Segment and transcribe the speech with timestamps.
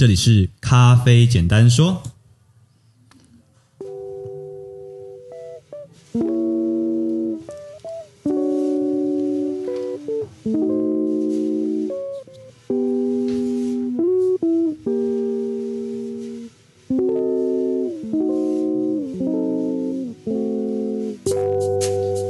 [0.00, 2.02] 这里是咖啡简单说。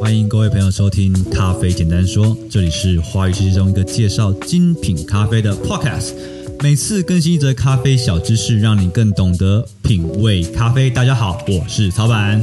[0.00, 6.39] 欢迎各位朋友收听《咖啡简单说》，这里是华语世界中一个介绍精品咖啡的 podcast。
[6.62, 10.90] 每次更新一则咖啡小知识，让你更懂得品味咖啡。
[10.90, 12.42] 大家好，我是曹板。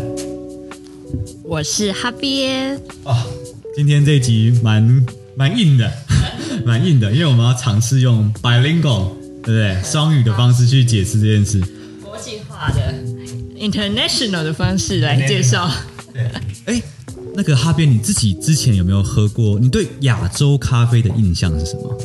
[1.44, 2.76] 我是哈边。
[3.04, 3.28] 啊，
[3.76, 5.92] 今天这集蛮蛮硬的，
[6.66, 9.12] 蛮硬的，因为我们要尝试用 bilingual，
[9.44, 9.78] 对不对？
[9.84, 11.62] 双语的方式去解释这件事。
[12.02, 12.96] 国际化的
[13.60, 15.70] international 的方式来介绍。
[16.12, 16.24] 对
[16.66, 16.82] 哎，
[17.36, 19.60] 那个哈边，你自己之前有没有喝过？
[19.60, 21.96] 你对亚洲咖啡的印象是什么？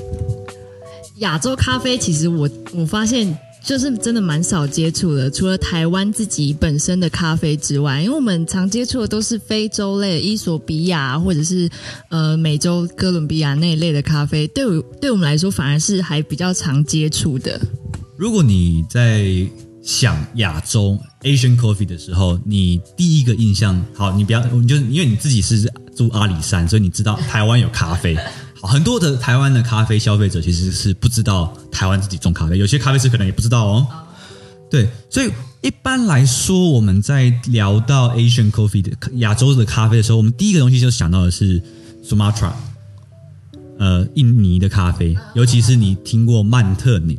[1.22, 11.70] 亚洲咖啡其实我我发现就是真的蛮少接触的，除了台湾自己本身的咖啡之外，因为我们常接触的都是非洲类，伊索比亚或者是
[12.08, 17.60] 呃美洲哥伦比亚那一类的咖啡，对我对我们来说反而是还比较常接触的。
[18.16, 19.24] 如果你在
[19.80, 28.16] 想亚洲 Asian coffee 的时候，你第一个印象，好，你不要，你就因为你自己是住阿里山，所以你知道台湾有咖啡。
[28.62, 33.86] 好，很多的台湾的咖啡消费者其实是不知道台湾自己种咖啡，有些咖啡师可能也不知道哦。
[34.70, 35.28] 对，所以
[35.62, 41.60] 一般来说，我们在聊到 Asian coffee 的亚洲的咖啡的时候，我们第一个东西就想到的是
[42.06, 42.52] Sumatra，
[43.80, 47.18] 呃，印尼的咖啡，尤其是你听过曼特宁。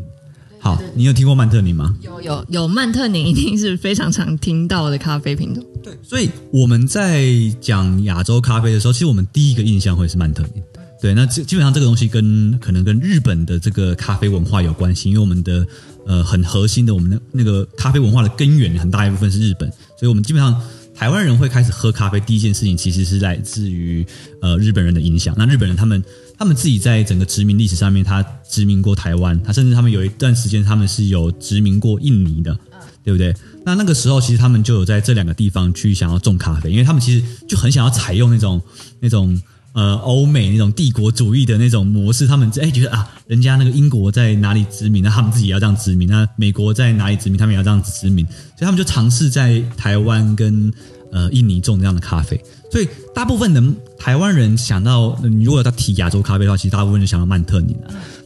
[0.60, 1.94] 好，你有听过曼特宁吗？
[2.00, 5.62] 有有有，曼特宁一定是非常常听到的咖啡品种。
[5.84, 7.28] 对，所以我们在
[7.60, 10.64] 讲亚洲咖啡的时候，其实我们第一个印象会是曼特宁。
[11.04, 15.68] 对，那基基本上这个东西跟可能跟日本的这个咖啡文化有关系，因为我们的
[16.08, 20.58] 呃很核心的我们的那个咖啡文化的根源很大一部分是日本，所以我们基本上
[20.96, 24.08] 台湾人会开始喝咖啡，第一件事情其实是来自于
[24.42, 25.36] 呃日本人的影响。
[25.38, 26.02] 那日本人他们
[26.38, 32.58] 他们自己在整个殖民历史上面，他殖民过台湾，他甚至他们有一段时间他们是有殖民过印尼的，
[33.04, 33.36] 对不对？
[33.66, 38.62] 那那个时候其实他们就有在这两个地方去想要种咖啡，因为他们其实就很想要采用那种
[39.02, 39.38] 那种。
[39.74, 48.24] 呃，欧美那种帝国主义的那种模式，他们哎觉得啊，人家那个英国在哪里殖民，那他们自己也要这样殖民；那美国在哪里殖民，他们也要这样子殖民。
[48.26, 50.72] 所以他们就尝试在台湾跟
[51.12, 52.40] 呃印尼种这样的咖啡。
[52.72, 53.64] 所以大部分的
[53.98, 57.76] 台湾人想到，你如果要提亚洲咖啡的话，其实大部分就想到曼特宁。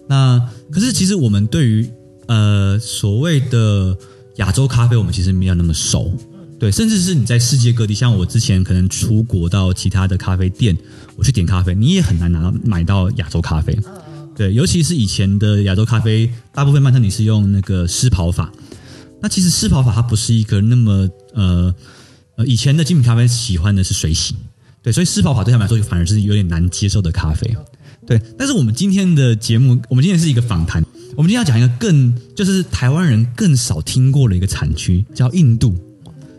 [0.07, 1.89] 那可是其实我们对于
[2.27, 3.97] 呃所谓的
[4.35, 6.11] 亚洲咖啡，我们其实没有那么熟。
[6.59, 10.75] 对，甚至是你在世界各地，像我之前可能出国到其他的咖啡店，
[11.15, 13.77] 我去点咖啡，你也很难拿到买到亚洲咖啡。
[14.35, 18.51] 对，尤其是以前的亚洲咖啡，大部分曼特尼是用那个湿跑法。
[19.21, 21.73] 那其实湿跑法它不是一个那么呃
[22.37, 24.35] 呃，以前的精品咖啡喜欢的是水洗，
[24.81, 27.55] 对，所以湿跑法对他们来说反而是有点难接受的咖啡。
[28.05, 30.83] 对，但是我们今天的节目，我们今天是一个访谈，
[31.15, 35.75] 我们今天要讲一个更就是台湾人更少听过的一个产区，叫印度。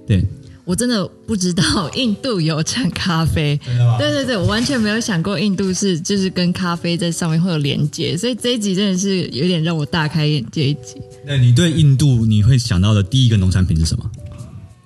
[0.08, 0.24] 对，
[0.64, 3.60] 我真的不知道印度有产咖啡，
[3.98, 10.70] 对对对，我完全没有想过印度是就是跟咖啡在上面会有连接，所以这一集真的是有点让我大开眼界。
[10.70, 14.10] 一集，那你对印度你会想到的第一个农产品是什么？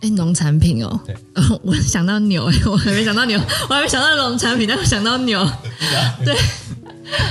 [0.01, 1.15] 哎，农产品哦，对，
[1.63, 3.41] 我想到牛，我还没想到牛，
[3.71, 5.49] 我还没想到农产品，但我想到牛，
[6.25, 6.37] 对。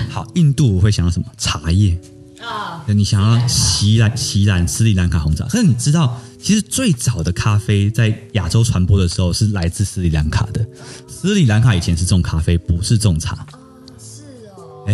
[0.09, 1.25] 好，印度我会想到什么？
[1.38, 1.97] 茶叶
[2.41, 6.19] 啊，你想要锡兰锡兰斯里兰卡红茶，可是你知道？
[6.41, 10.66] 其实最早的咖啡在亚洲传播的时候是来自斯里兰卡的。
[11.07, 13.46] 斯里兰卡以前是种咖啡，不是种茶。
[14.00, 14.24] 是
[14.57, 14.84] 哦。
[14.88, 14.94] 哎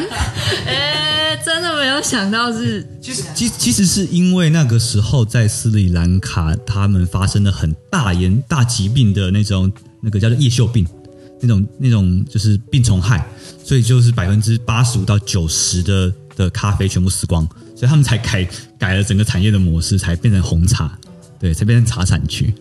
[0.64, 2.88] 哎，真的没有想到是。
[3.02, 9.70] 其实，其其实是因为那个时候在斯里兰卡，他们发生了很大严大疾病的那种，
[10.00, 10.86] 那个叫做叶锈病，
[11.40, 13.26] 那种那种就是病虫害，
[13.64, 17.48] 所以就是百分之八十五到九十的的咖啡全部死光。
[17.76, 18.46] 所以他们才改
[18.78, 20.98] 改了整个产业的模式，才变成红茶，
[21.38, 22.52] 对，才变成茶产区。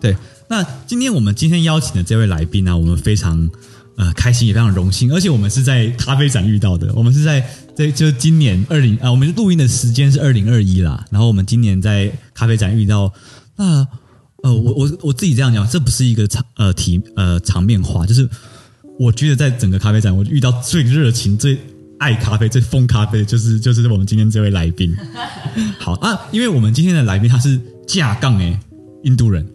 [0.00, 0.16] 对，
[0.48, 3.48] 那今天我们今天邀请的这位来宾呢，我们非常
[3.96, 6.92] 呃开心，也非常荣幸，而且我们是在咖啡展遇到的。
[6.92, 11.04] 我们是在这就今年二零啊，我们录音的时间是二零二一啦。
[11.08, 13.12] 然后我们今年在咖啡展遇到，
[13.54, 13.86] 那，
[14.52, 18.28] 我我我自己这样讲，这不是一个场呃体呃场面话，就是
[18.98, 21.58] 我觉得在整个咖啡展，我遇到最热情最。
[21.96, 24.92] 爱咖啡最疯咖啡就是就是我们今天这位来宾，
[25.78, 28.58] 好啊，因为我们今天的来宾他是架杠诶
[29.04, 29.46] 印度人，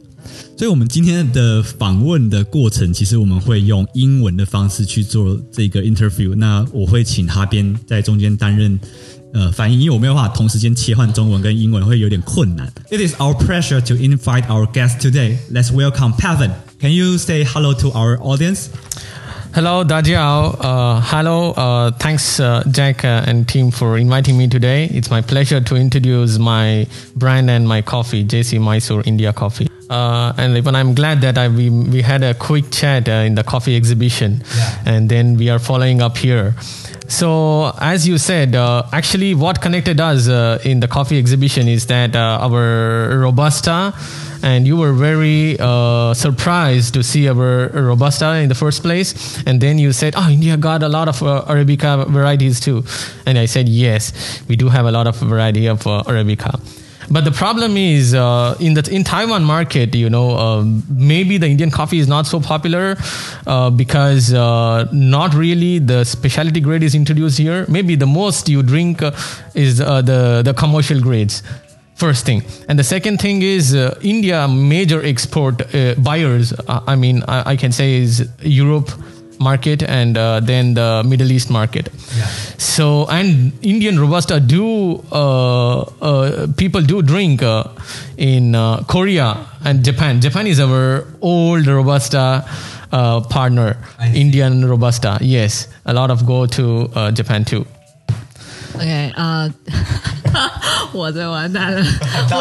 [0.57, 6.33] 所以我们今天的访问的过程，其实我们会用英文的方式去做这个 interview。
[6.33, 8.79] 那我会请哈边在中间担任
[9.32, 12.72] 呃翻译，因为我没有办法同时间切换中文跟英文，会有点困难。
[12.90, 15.38] It is our pleasure to invite our guest today.
[15.52, 16.50] Let's welcome Pavan.
[16.80, 18.68] Can you say hello to our audience?
[19.54, 20.56] Hello, Dajiao.
[20.58, 24.86] Uh, hello, uh, thanks, uh, Jack uh, and team for inviting me today.
[24.92, 29.67] It's my pleasure to introduce my brand and my coffee, JC Mysore India Coffee.
[29.89, 33.33] Uh, and even I'm glad that I, we, we had a quick chat uh, in
[33.35, 34.83] the coffee exhibition, Yeah.
[34.85, 36.53] and then we are following up here.
[37.07, 41.87] So, as you said, uh, actually, what connected us uh, in the coffee exhibition is
[41.87, 43.93] that uh, our Robusta,
[44.43, 49.41] and you were very uh, surprised to see our Robusta in the first place.
[49.47, 52.83] And then you said, Oh, India got a lot of uh, Arabica varieties too.
[53.25, 54.13] And I said, Yes,
[54.47, 56.61] we do have a lot of variety of uh, Arabica.
[57.11, 61.47] But the problem is uh, in the in Taiwan market, you know, um, maybe the
[61.47, 62.97] Indian coffee is not so popular
[63.47, 67.65] uh, because uh, not really the specialty grade is introduced here.
[67.67, 69.11] Maybe the most you drink uh,
[69.55, 71.41] is uh, the the commercial grades.
[71.95, 76.53] First thing, and the second thing is uh, India major export uh, buyers.
[76.53, 78.89] Uh, I mean, I, I can say is Europe
[79.39, 81.89] market and uh, then the Middle East market.
[82.57, 87.63] So and Indian Robusta do uh, uh, people do drink uh,
[88.17, 90.21] in uh, Korea and Japan.
[90.21, 92.45] Japan is our old Robusta
[92.91, 93.77] uh, partner.
[94.13, 97.65] Indian Robusta, yes, a lot of go to uh, Japan too.
[98.75, 99.49] OK 啊、
[100.91, 101.85] 我这完蛋了，
[102.31, 102.37] 我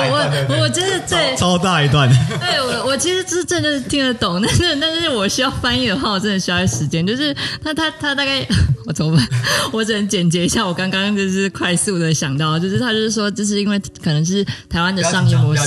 [0.48, 2.08] 我我真的在超大一段。
[2.40, 7.06] 对我，我其实是真的听得懂，但是但是我需要翻译的话，我真的需要时间。
[7.06, 8.46] 就是他他他大概
[8.86, 9.28] 我怎么办？
[9.72, 15.62] 我只能简洁一下我刚刚就是快速的想到，就是他就是说，就是因为可能是台湾的商业模式，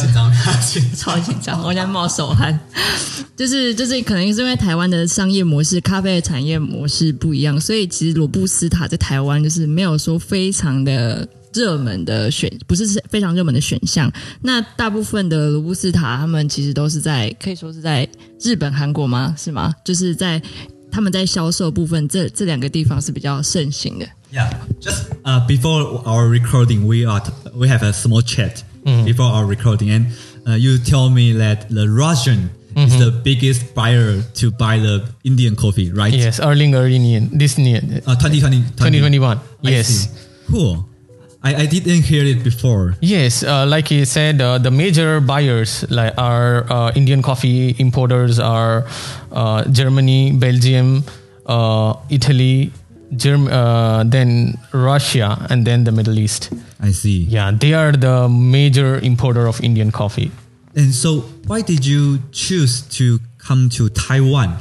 [0.98, 2.60] 超紧张，我现在冒手汗。
[3.38, 11.28] 就是就是可能是因为台湾的商业模式、咖啡的产业模式不一样，所以其实罗布斯塔在台湾就是没有说非常的。
[11.54, 14.12] 热门的选不是是非常热门的选项，
[14.42, 18.08] 那大部分的卢布斯塔他们其实都是在可以说是在
[18.42, 19.36] 日本、韩国吗？
[19.38, 19.74] 是吗？
[19.84, 20.42] 就是在
[20.92, 24.06] 他们在销售部分这这两个地方是比较盛行的。
[24.34, 24.50] Yeah,
[24.80, 27.22] just uh, before our recording, we are
[27.54, 30.06] we have a small chat before our recording, and
[30.46, 35.58] uh, you tell me that the Russian is the biggest buyer to buy the Indian
[35.58, 36.14] coffee, right?
[36.14, 39.38] Yes, Erling Erlinian, this year, Uh, 2020, 2021.
[39.66, 39.88] I Yes.
[39.88, 40.10] see.
[40.50, 40.86] Cool.
[41.44, 42.96] I, I didn't hear it before.
[43.02, 48.38] Yes, uh, like he said, uh, the major buyers like are uh, Indian coffee importers
[48.40, 48.86] are
[49.32, 51.04] uh, Germany, Belgium,
[51.48, 52.72] uh, Italy,
[53.16, 56.54] Germ- uh, then Russia, and then the Middle East.
[56.80, 57.24] I see.
[57.24, 60.32] Yeah, they are the major importer of Indian coffee.
[60.76, 64.58] And so, why did you choose to come to Taiwan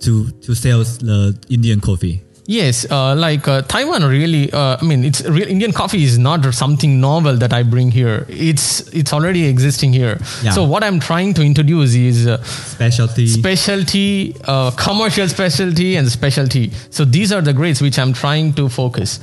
[0.00, 2.22] to to sell the Indian coffee?
[2.50, 4.50] Yes, uh, like uh, Taiwan really.
[4.50, 8.24] Uh, I mean, it's real Indian coffee is not something novel that I bring here.
[8.26, 10.16] It's it's already existing here.
[10.42, 10.52] Yeah.
[10.52, 13.26] So what I'm trying to introduce is uh, Specialty.
[13.26, 16.70] specialty, uh, commercial specialty, and specialty.
[16.88, 19.18] So these are the grades which I'm trying to focus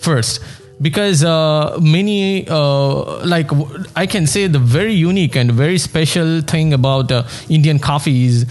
[0.00, 0.40] first.
[0.82, 6.40] Because uh, many, uh, like w- I can say, the very unique and very special
[6.40, 8.44] thing about uh, Indian coffee is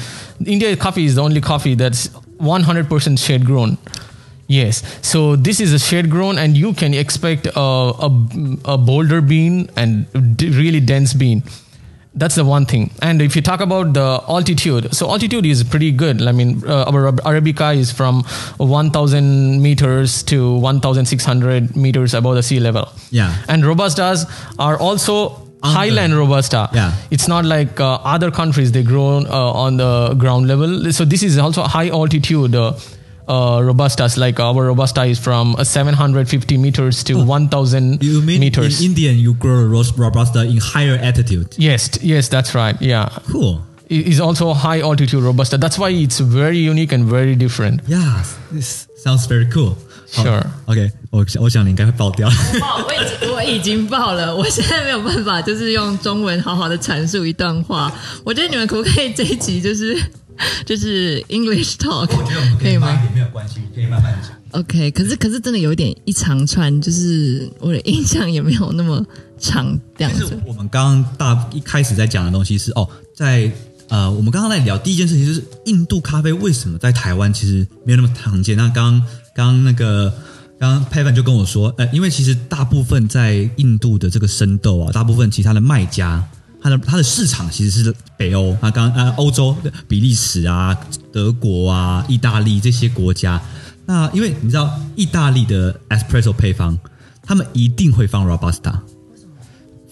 [0.45, 2.07] Indian coffee is the only coffee that's
[2.39, 3.77] 100% shade grown.
[4.53, 7.59] Yes, so this is a shade grown, and you can expect a,
[8.07, 8.09] a,
[8.65, 10.05] a boulder bean and
[10.37, 11.43] d- really dense bean.
[12.15, 12.91] That's the one thing.
[13.01, 16.21] And if you talk about the altitude, so altitude is pretty good.
[16.21, 18.23] I mean, uh, our Arabica is from
[18.57, 22.87] 1,000 meters to 1,600 meters above the sea level.
[23.09, 23.35] Yeah.
[23.47, 24.25] And Robustas
[24.59, 26.69] are also highland Robusta.
[26.73, 26.93] Yeah.
[27.09, 30.91] It's not like uh, other countries, they grow uh, on the ground level.
[30.91, 32.53] So this is also high altitude.
[32.53, 32.73] Uh,
[33.26, 38.04] uh, robustas like our robusta is from uh, 750 meters to 1000 Oh.
[38.04, 41.48] You mean meters in Indian you grow ros- robusta in higher altitude?
[41.58, 42.76] Yes, t- yes, that's right.
[42.80, 43.60] Yeah, Cool.
[43.88, 45.58] it is also high altitude robusta.
[45.58, 47.80] That's why it's very unique and very different.
[47.86, 49.76] Yeah, this sounds very cool.
[50.10, 50.42] 好 Sure.
[50.64, 52.30] OK，我我想你应该会爆掉。
[52.58, 57.92] 爆，我已经我已经爆了，我现在没有办法，就是用中文好好的阐述一段话。
[58.24, 59.94] 我觉得你们可不可以这一集就是
[60.65, 62.07] 就是 English talk，
[62.59, 62.87] 可以吗？
[63.01, 64.31] 点没有关系，可以慢慢讲。
[64.51, 69.03] OK，可是可是真的有一点一长串，就是我的印象也没有那么
[69.39, 69.65] 长
[69.97, 70.39] 这样但是子。
[70.45, 73.51] 我们刚刚大一开始在讲的东西是哦，在
[73.89, 78.55] 呃，我们刚刚在聊第一件事情就是印度咖啡为什么在台湾其实没有那么常见。
[78.55, 78.99] 那刚
[79.35, 80.11] 刚刚那个
[80.59, 86.23] 刚刚 Pavan 就跟我说，呃，因为其实大部分在印度的这个生豆啊，大部分其他的卖家。
[86.63, 89.53] 它的它的市场其实是北欧啊，刚啊欧洲、
[89.85, 90.73] 比利时啊、
[91.11, 93.39] 德国啊、意大利这些国家。
[93.85, 96.79] 那因为你知道意大利的 espresso 配方，
[97.21, 98.79] 他们一定会放 robusta。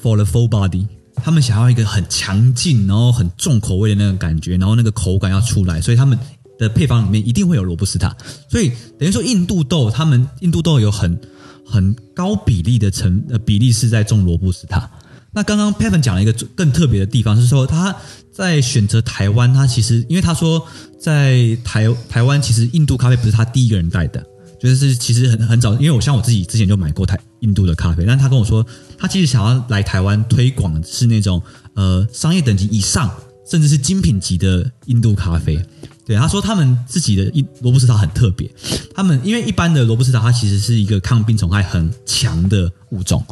[0.01, 6.18] For the full body，他们想要一个很强劲，然后很重口味的那个感觉，然后那个口感要出来，所以他们
[6.58, 8.16] 的配方里面一定会有罗布斯塔。
[8.48, 11.20] 所以等于说，印度豆他们印度豆有很
[11.66, 14.90] 很高比例的成呃比例是在种罗布斯塔。
[15.34, 17.96] 那刚刚 Pevin 讲了一个更特别的地方，是说他
[18.34, 20.66] 在选择台湾，他其实因为他说
[21.00, 24.22] 在台台湾，其实印度咖啡不是他第一个人带的，
[24.62, 28.66] 就是其实很很早，因为我像我自己之前就买过台印度的咖啡，但他跟我说，
[28.98, 31.42] 他其实想要来台湾推广是那种
[31.76, 33.10] 呃商业等级以上，
[33.50, 35.64] 甚至是精品级的印度咖啡。
[36.04, 38.52] 对，他说他们自己的印罗布斯塔很特别，
[38.94, 43.24] 他们因为一般的罗布斯塔它其实是一个抗病虫害很强的物种。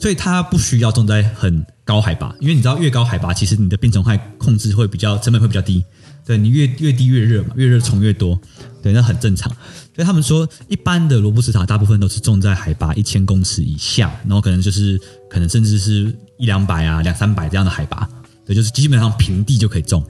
[0.00, 5.84] 所以它不需要种在很高海拔，因为你知道越高海拔，其实你的病虫害控制会比较成本会比较低。
[6.24, 8.36] 对你越越低越热嘛，越热虫越多，
[8.82, 9.48] 对，那很正常。
[9.94, 15.00] 所以他们说，一般的罗布斯塔大部分都是种在海拔一千公尺以下，然后可能就是
[15.30, 18.08] 可能甚至是一两百啊、两三百这样的海拔，
[18.44, 20.04] 对，就是基本上平地就可以种。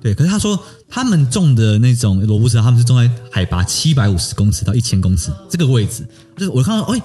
[0.00, 0.56] 对，可是他说
[0.88, 7.02] 他们种的那种罗布斯塔，他们是种在海拔七百五十公尺到一千公尺这个位置，就是我看到，哎。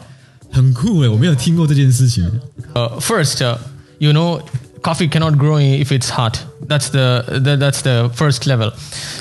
[0.53, 2.25] 很酷诶，我没有听过这件事情。
[2.75, 3.57] Uh, first, uh,
[3.99, 4.41] you know,
[4.83, 6.38] coffee cannot grow if it's hot.
[6.69, 8.71] That's the, the, that's the first level,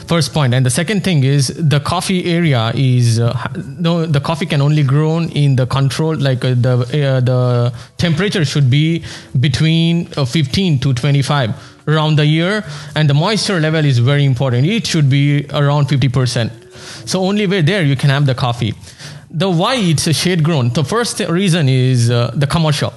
[0.07, 0.53] first point.
[0.53, 3.33] And the second thing is the coffee area is uh,
[3.79, 8.45] no the coffee can only grow in the control like uh, the uh, the temperature
[8.45, 9.03] should be
[9.39, 11.53] between uh, 15 to 25
[11.87, 12.63] around the year,
[12.95, 14.65] and the moisture level is very important.
[14.65, 16.51] It should be around 50 percent.
[17.05, 18.73] So only way there you can have the coffee
[19.29, 20.69] the why it's a shade grown.
[20.69, 22.93] The first reason is uh, the commercial.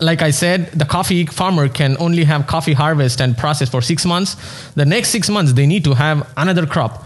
[0.00, 4.04] Like I said, the coffee farmer can only have coffee harvest and process for six
[4.04, 4.36] months.
[4.74, 7.04] The next six months, they need to have another crop.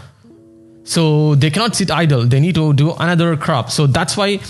[0.84, 2.24] So they cannot sit idle.
[2.24, 3.70] They need to do another crop.
[3.70, 4.40] So that's why,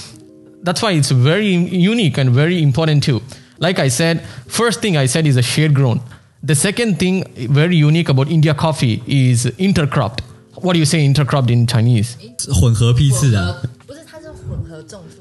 [0.62, 3.22] that's why it's very unique and very important too.
[3.58, 6.00] Like I said, first thing I said is a shade grown.
[6.44, 10.20] The second thing very unique about India coffee is intercropped.
[10.54, 12.16] What do you say intercropped in Chinese?
[12.52, 13.60] 混合批次啊。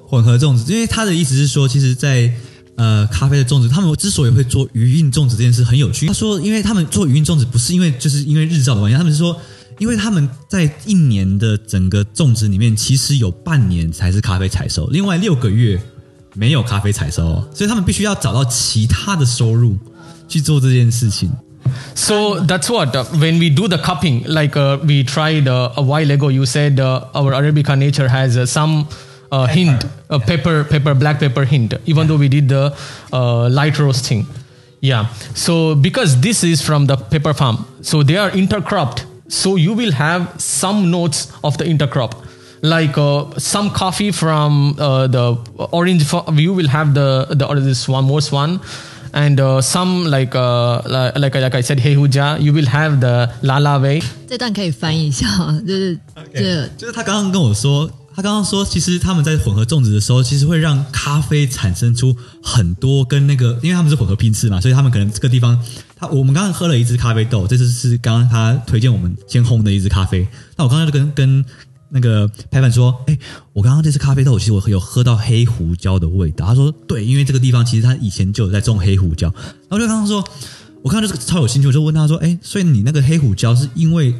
[0.06, 2.32] 混合种植，因为他的意思是说，其实，在
[2.76, 6.06] 呃咖啡的种植，他们之所以会做余韵种植这件事很有趣。
[6.06, 9.38] 他说，因为他们做余韵种植不是因为就是因为日照的关系，他们是说，
[9.78, 15.80] 因为他们在一年的整个种植里面，其实有半年才是咖啡采收，另外六个月
[16.34, 19.76] 没有咖啡采收，所以他们必须要找到其他的收入
[20.28, 21.30] 去做这件事情。
[21.94, 26.10] So that's what uh, when we do the cupping, like uh, we tried uh, a while
[26.10, 26.28] ago.
[26.28, 28.86] You said uh, our Arabica nature has uh, some
[29.31, 31.73] uh, hint, a pepper, pepper, black pepper hint.
[31.85, 32.75] Even though we did the
[33.11, 34.25] light roasting,
[34.81, 35.07] yeah.
[35.33, 39.05] So because this is from the pepper farm, so they are intercropped.
[39.29, 42.27] So you will have some notes of the intercrop
[42.61, 45.37] like uh, some coffee from uh, the
[45.71, 48.59] orange you will have the the or this one most one
[49.13, 50.81] and uh, some like uh,
[51.15, 55.25] like like I said hey huja you will have the lala way 这段可以翻译一下
[55.65, 55.99] 就是
[56.33, 65.58] 这就是他刚刚跟我说 他刚刚说其实他们在混合种植的时候其实会让咖啡产生出很多跟那个因为他们是混合批次嘛所以他们可能这个地方
[65.96, 70.26] 他我们刚刚喝了一支咖啡豆这次是刚刚他推荐我们先烘的一支咖啡
[70.56, 71.44] 那我刚刚就跟跟
[71.94, 73.18] 那个拍板说：“哎，
[73.52, 79.28] 我刚刚这支咖啡豆，其实我有喝到黑胡椒的味道。”他说：“对，因为这个地方其实他以前就有在种黑胡椒。”
[79.68, 80.26] 然后就刚刚说，
[80.82, 84.14] 我刚刚就是超有兴趣，我就问他说：“哎，所以你那个黑胡椒是因为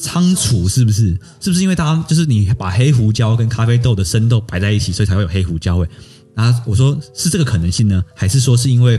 [0.00, 1.16] 仓储是不是？
[1.40, 5.86] 是不是因为大家就是你把黑胡椒跟咖啡豆的生豆摆在一起，所以才会有黑胡椒味？”
[6.34, 8.98] 然后我说：“是这个可能性呢，还是说是因为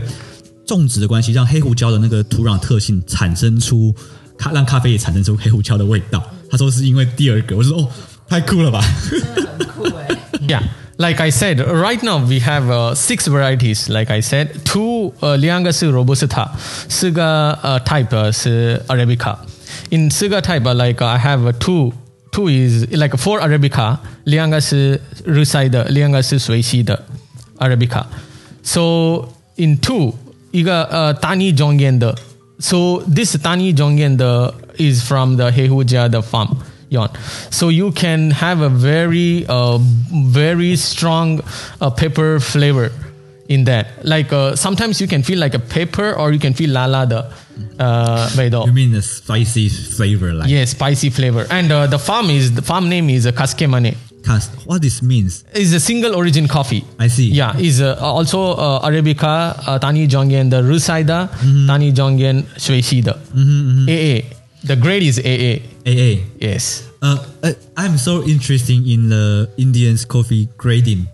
[0.66, 3.94] 种植的关系，让黑胡椒的那个土壤特性产生出
[4.38, 7.88] 咖，让咖啡也产生出黑胡椒的味道？”他说：“是因为第二个。”我说：“哦。”
[8.28, 8.80] 太酷了吧！
[10.48, 10.62] Yeah,
[10.96, 13.92] like I said, right now we have six varieties.
[13.92, 16.48] Like I said, two uh, 两个是 robusta，
[16.88, 19.36] 四个呃 type 是 arabica.
[19.91, 21.93] In 四个 type, like I have two.
[22.29, 27.05] Two is like four arabica，两个是日晒的，两个是水洗的
[27.57, 30.13] arabica。So in two，
[30.51, 32.15] 一个呃大尼中间的，
[32.59, 36.57] So this 大尼中间的 is from the Hehuja the farm
[36.89, 37.09] yarn.
[37.49, 39.79] So you can have a very, uh,
[40.11, 41.41] very strong
[41.79, 42.91] uh, pepper flavor
[43.52, 44.04] in that.
[44.04, 47.20] Like uh, sometimes you can feel like a pepper or you can feel lala the
[47.78, 50.32] uh, You mean the spicy flavor?
[50.32, 51.46] Like yeah, spicy flavor.
[51.50, 53.96] And uh, the farm is the farm name is uh, Kaskemane.
[54.66, 55.44] What this means?
[55.52, 56.84] Is a single origin coffee.
[56.98, 57.28] I see.
[57.30, 61.66] Yeah, is uh, also uh, Arabica, uh, Tani Jongyen, the Rusaida, mm-hmm.
[61.66, 63.18] Tani Jongyen, Shueshida.
[63.18, 63.88] Mm-hmm, mm-hmm.
[63.90, 64.38] AA.
[64.64, 65.66] The grade is AA.
[65.84, 66.22] AA.
[66.38, 66.88] Yes.
[67.02, 71.08] Uh, uh, I'm so interested in the Indian's coffee grading.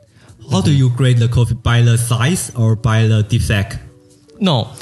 [0.51, 3.79] How do you grade the coffee by the size or by the defect?
[4.41, 4.73] No,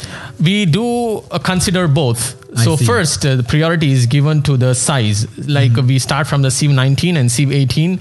[0.43, 2.37] we do uh, consider both.
[2.59, 2.85] I so see.
[2.85, 2.93] Mm-hmm.
[2.93, 5.27] first, uh, the priority is given to the size.
[5.49, 7.99] Like we start from the Sieve 19 and Sieve 18,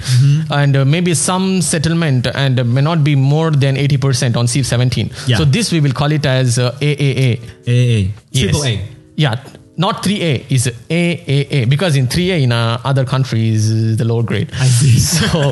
[0.51, 4.65] and uh, maybe some settlement and uh, may not be more than 80% on Sieve
[4.65, 5.11] 17.
[5.27, 5.37] Yeah.
[5.37, 7.39] So this we will call it as uh, AAA.
[7.65, 8.87] AAA, triple A.
[9.15, 9.41] Yeah,
[9.77, 14.49] not 3A is AAA because in 3A in uh, other countries is the lower grade.
[14.53, 14.99] I see.
[15.25, 15.51] So,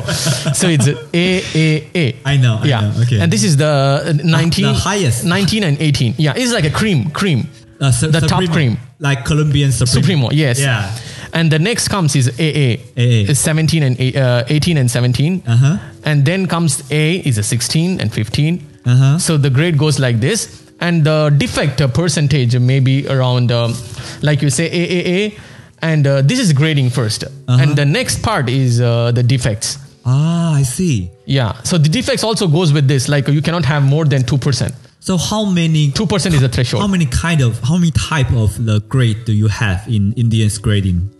[0.52, 2.16] so it's AAA.
[2.24, 2.80] I know, I yeah.
[2.80, 3.20] know, okay.
[3.20, 5.24] And this is the uh, 19, the highest.
[5.24, 6.14] 19 and 18.
[6.18, 7.48] Yeah, it's like a cream, cream.
[7.80, 8.78] Uh, Su- the top cream.
[8.98, 10.00] like Colombian Supremo.
[10.00, 10.60] Supremo, yes.
[10.60, 10.90] Yeah.
[11.32, 12.78] And the next comes is AA.
[12.96, 13.28] AA.
[13.30, 15.42] Is 17 and uh, 18 and 17.
[15.46, 15.78] Uh-huh.
[16.04, 18.62] And then comes A is a 16 and 15.
[18.86, 19.18] Uh-huh.
[19.18, 20.63] So the grade goes like this.
[20.84, 23.74] And the defect percentage may be around, um,
[24.20, 25.40] like you say, AAA.
[25.80, 27.62] And uh, this is grading 1st Uh-huh.
[27.62, 29.78] And the next part is uh, the defects.
[30.04, 31.10] Ah, I see.
[31.24, 31.52] Yeah.
[31.62, 33.08] So the defects also goes with this.
[33.08, 34.74] Like you cannot have more than 2%.
[35.00, 36.82] So how many 2% is the threshold.
[36.82, 40.56] how many kind of how many type of the grade do you have in Indian's
[40.58, 41.10] grading?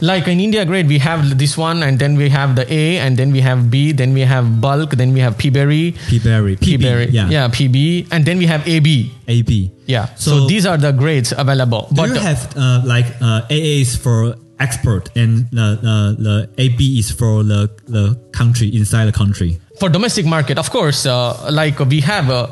[0.00, 3.16] Like in India grade, we have this one, and then we have the A, and
[3.16, 6.56] then we have B, then we have bulk, then we have P berry, P berry,
[6.56, 9.12] P berry, yeah, yeah, PB, and then we have AB.
[9.28, 9.70] AB.
[9.86, 10.06] Yeah.
[10.16, 11.88] So, So- these are the grades available.
[11.92, 16.48] Do But you have uh, like uh, AA is for export and the uh, the
[16.58, 19.60] AB is for the the country inside the country?
[19.78, 22.48] for domestic market, of course, uh, like we have uh,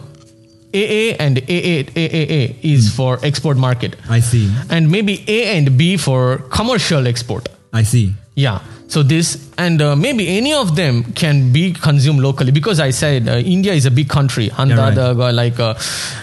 [0.83, 4.51] AA and AA, AAA is for export market, I see.
[4.71, 7.49] and maybe A and B for commercial export.
[7.73, 8.15] I see.
[8.35, 8.61] Yeah.
[8.89, 13.29] So this and uh, maybe any of them can be consumed locally because I said
[13.29, 14.49] uh, India is a big country.
[14.49, 14.95] Handa right.
[14.95, 15.75] the like uh,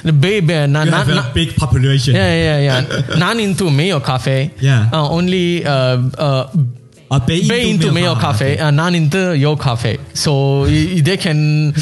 [0.03, 2.15] the baby na, You na, have a big population.
[2.15, 3.15] yeah yeah yeah.
[3.19, 4.51] Nan into Mayo Cafe.
[4.61, 4.87] Yeah.
[7.11, 9.97] Uh, Uh, Bay Bay into Mayo Cafe, uh, Nan into Yo Cafe.
[10.13, 11.73] So they can uh,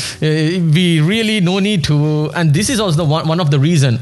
[0.76, 2.30] we really no need to.
[2.36, 4.00] And this is also the one, one of the reason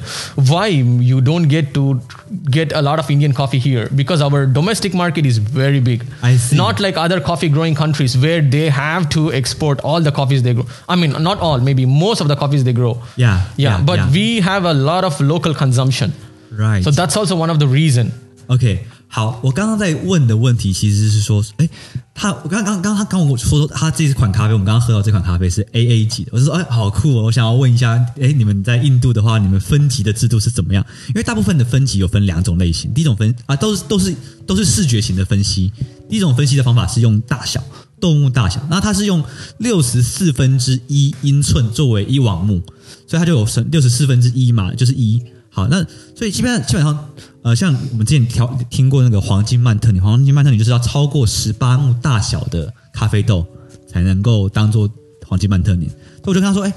[0.52, 0.68] why
[1.12, 2.02] you don't get to
[2.50, 6.06] get a lot of Indian coffee here because our domestic market is very big.
[6.24, 6.56] I see.
[6.56, 10.54] Not like other coffee growing countries where they have to export all the coffees they
[10.54, 10.66] grow.
[10.88, 12.94] I mean, not all, maybe most of the coffees they grow.
[13.18, 13.78] Yeah, Yeah.
[13.78, 14.12] yeah, but yeah.
[14.12, 16.14] we have a lot of local consumption.
[16.52, 16.84] Right.
[16.84, 18.12] So that's also one of the reason.
[18.50, 21.68] OK，好，我刚刚在问的问题其实是说，哎，
[22.14, 27.24] 他我刚刚刚刚他刚我说他这款咖啡，我们刚刚喝到这款咖啡是 A A 级的，我就说，哎，好酷哦！
[27.24, 30.86] 我想要问一下，哎，你们在印度的话，你们分级的制度是怎么样？
[31.08, 35.74] 因为大部分的分级有分两种类型，第一种分啊，都是都是都是视觉型的分析，
[36.08, 37.64] 第一种分析的方法是用大小。
[38.00, 39.22] 动物大小，那它是用
[39.58, 42.62] 六十四分之一英寸作为一网目，
[43.06, 45.22] 所以它就有成六十四分之一嘛，就是一。
[45.50, 47.10] 好，那所以基本上基本上，
[47.42, 53.46] 呃，像我们之前调听过那个黄金曼特尼，黄金曼特尼就是要超过十八目大小的咖啡豆
[53.88, 54.90] 才能够当做
[55.26, 55.88] 黄金曼特尼。
[55.88, 56.74] 所以我就跟他说，哎，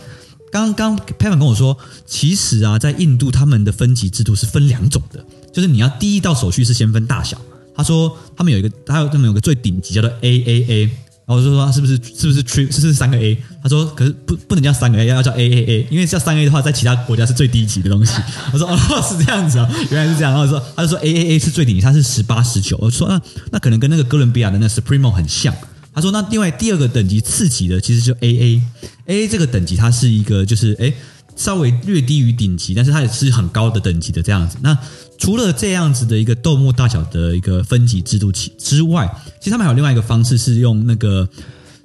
[0.53, 7.37] 刚刚 p e v 跟我说，其实啊，在印度他们的分级制度是分两种的，就是你要第一道手续是先分大小。
[7.75, 10.91] 他说他们有一个，他有他们有个最顶级叫做 AAA，
[11.25, 13.37] 然后我就说是不是是不是 tri 是不是三个 A？
[13.63, 18.13] 他说可是不不能叫三个 A，要叫 AAA，因为叫三 A 的话，在其他国家是最低级的东西。
[18.53, 18.77] 我说哦
[19.09, 20.33] 是这样子哦，原来是这样。
[20.33, 22.77] 然后说他就说 AAA 是最顶级，它是十八十九。
[22.81, 23.21] 我说那
[23.53, 25.55] 那可能跟那个哥伦比亚的那 Supremo 很像。
[25.95, 30.93] 他说那另外第二个等级次级的其实就 AA，AA 这个等级它是一个就是哎。
[31.35, 34.59] 稍微略低于顶级，但是它也是很高的等级的这样子。
[34.61, 34.77] 那
[35.19, 41.29] 除了这样子的一个豆末大小的一个分级制度其之外，其实他们还有另外一个方式是用那个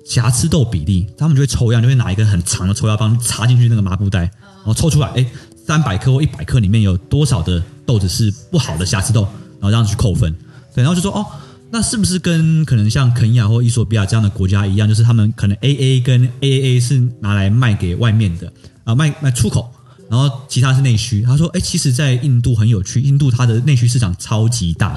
[0.05, 5.25] 瑕疵豆比例，他们就会抽样，就会拿一根很长的抽样棒插进去那个麻布袋，然后抽出来，哎，
[5.65, 9.21] 三百克或一百克里面有多少的豆子是不好的瑕疵豆，
[9.59, 10.33] 然后这样去扣分。
[10.73, 11.25] 对，然后就说哦。
[11.69, 18.49] 那是不是跟可能像肯亚或伊索比亚这样的国家一样，就是他们可能 AA 跟 AAA 是拿来卖给外面的
[18.85, 19.69] 啊，卖卖出口，
[20.09, 21.21] 然后其他是内需。
[21.23, 24.95] 他说，哎，其实，在印度很有趣，印度它的内需市场超级大，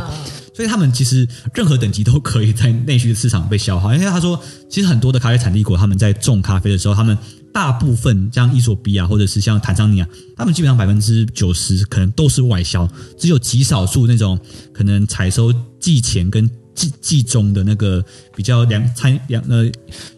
[0.54, 3.92] 所以他们其实任何等级都可以在内需的市场被消耗。
[3.94, 7.16] 因为他说，其实很多的咖啡产地国，他们在种咖啡的时候，他们
[7.52, 14.38] 大部分像伊索比亚或者是像坦桑尼亚，他们基本上百分之九十可能都是外销，只有极少数那种
[14.72, 16.48] 可能采收季前跟
[16.80, 18.02] 季季中的那个
[18.34, 19.70] 比较良参良呃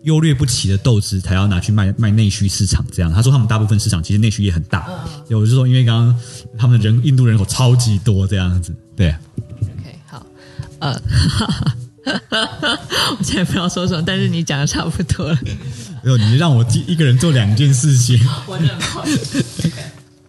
[0.05, 2.85] 优劣不齐的豆子，才要拿去卖卖内需市场。
[2.93, 4.87] 这样，他说他们大部分市场其实内需也很大。
[5.29, 6.17] 对，我就说，因为刚刚
[6.57, 9.09] 他们的人印度人口超级多这样子，对。
[9.09, 10.25] OK，好，
[10.79, 11.03] 呃，
[13.19, 15.39] 我现在不知道说什么，但是你讲的差不多了。
[16.05, 18.21] 没有，你让我一个人做两件事情。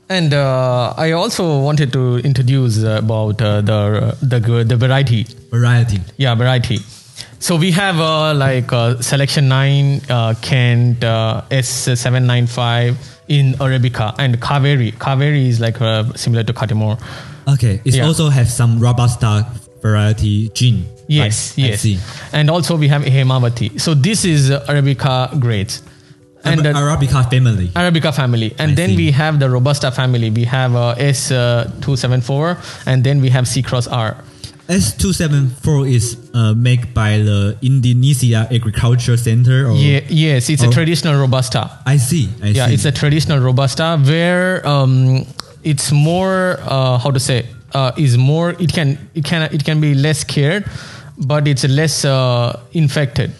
[0.09, 5.25] And uh, I also wanted to introduce about uh, the, the the variety.
[5.57, 6.79] Variety，Yeah, variety.
[7.37, 11.67] So we have uh, like uh, selection nine, uh, Kent, uh, S
[11.99, 14.93] seven nine five in Arabica, and Kaveri.
[14.93, 16.99] Kaveri is like uh, similar to Catimor.
[17.47, 18.07] Okay, it Yeah.
[18.07, 19.45] also have some robusta
[19.83, 20.87] variety gin.
[21.07, 21.65] Yes, right?
[21.65, 21.81] I yes.
[21.81, 21.99] see.
[22.31, 23.79] And also we have Hemavati.
[23.79, 25.83] So this is uh, Arabica grades.
[26.43, 27.67] And Ara- uh, Arabica family.
[27.75, 28.95] Arabica family, and I then see.
[28.97, 30.31] we have the Robusta family.
[30.31, 31.29] We have uh, S
[31.81, 34.17] two seven four, and then we have C Cross R.
[34.69, 39.67] S274 is uh, made by the Indonesia Agriculture Center.
[39.67, 39.75] Or?
[39.75, 40.69] Yeah, yes, it's Oh.
[40.69, 41.69] a traditional Robusta.
[41.85, 42.29] I see.
[42.41, 42.73] I Yeah, see.
[42.75, 45.25] it's a traditional Robusta where um,
[45.63, 49.81] it's more uh, how to say uh, is more it can it can it can
[49.81, 50.63] be less cared,
[51.17, 53.31] but it's less uh, infected.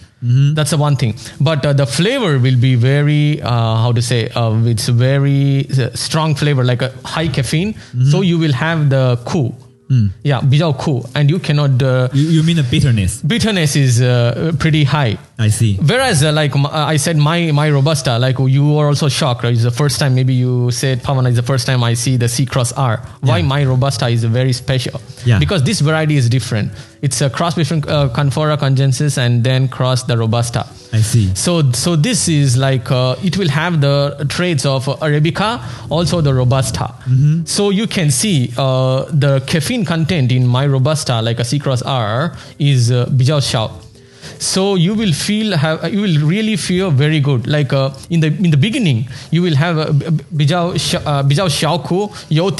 [0.55, 1.15] That's the one thing.
[1.41, 5.89] But uh, the flavor will be very uh, how to say uh, it's very uh,
[5.95, 7.75] strong flavor like a high caffeine.
[8.09, 9.17] So you will have the
[9.89, 10.09] cool.
[10.23, 11.81] Yeah, 比较 cool, and you cannot.
[11.81, 13.21] Uh, you, you mean the bitterness?
[13.21, 15.17] bitterness is uh, pretty high.
[15.39, 15.77] I see.
[15.77, 19.43] Whereas, uh, like uh, I said, my my robusta, like you are also shocked.
[19.43, 19.53] Right?
[19.53, 22.29] It's the first time maybe you said Pavana is the first time I see the
[22.29, 23.01] C cross R.
[23.21, 23.45] Why yeah.
[23.45, 25.01] my robusta is very special?
[25.25, 25.39] Yeah.
[25.39, 26.71] Because this variety is different.
[27.01, 30.67] It's a cross between uh, Canfora congensis and then cross the robusta.
[30.93, 31.33] I see.
[31.33, 36.33] So so this is like uh, it will have the traits of Arabica, also the
[36.33, 36.93] robusta.
[37.09, 37.45] Mm-hmm.
[37.45, 41.81] So you can see uh, the caffeine content in my robusta, like a C cross
[41.81, 43.71] R, is uh, bijao
[44.43, 47.47] so you will feel have you will really feel very good.
[47.47, 49.91] Like uh, in the in the beginning you will have uh,
[50.39, 51.99] bijao uh, bijao xiaoku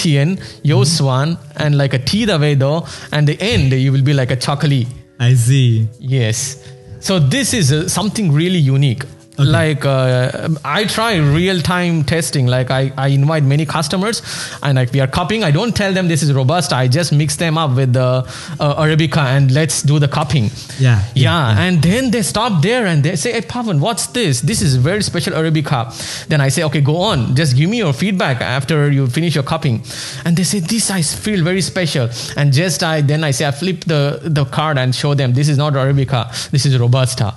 [0.02, 0.84] tian you mm-hmm.
[0.84, 2.74] swan and like a tea the vedo
[3.12, 4.88] and the end you will be like a chocolate
[5.20, 5.88] i see.
[6.00, 6.58] Yes.
[7.00, 9.04] So this is uh, something really unique.
[9.38, 12.46] Like uh, I try real time testing.
[12.46, 14.22] Like I, I invite many customers,
[14.62, 15.44] and like we are cupping.
[15.44, 16.72] I don't tell them this is robust.
[16.72, 18.28] I just mix them up with the
[18.60, 20.52] uh, arabica and let's do the cupping.
[20.80, 24.42] Yeah, yeah, yeah, And then they stop there and they say, "Hey, Pavan, what's this?
[24.42, 27.36] This is very special arabica." Then I say, "Okay, go on.
[27.36, 29.84] Just give me your feedback after you finish your cupping."
[30.26, 33.52] And they say, "This I feel very special." And just I then I say I
[33.52, 36.50] flip the the card and show them this is not arabica.
[36.52, 37.34] This is robusta.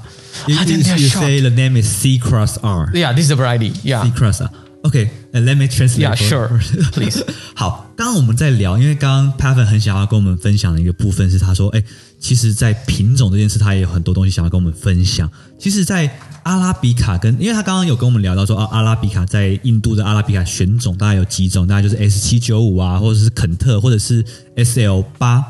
[0.46, 2.90] You you say the name is C cross R.
[2.92, 3.72] Yeah, this is a variety.
[3.82, 4.50] Yeah, C cross R.。
[4.84, 5.98] Okay, let me translate.
[5.98, 6.48] Yeah, sure.
[6.92, 7.20] Please.
[7.56, 11.82] 好，刚刚我们在聊，因为刚刚 Pavan 很想要跟我们分享的一个部分是，他说，哎，
[12.20, 15.28] 其实，在品种这件事，他也有很多东西想要跟我们分享。
[15.58, 16.08] 其实，在
[16.44, 25.44] 阿拉比卡跟，因为他刚刚有跟我们聊到说啊，阿拉比卡在印度的阿拉比卡选种大概有几种，大概就是 S 七九五啊，或者是肯特，或者是 S L 八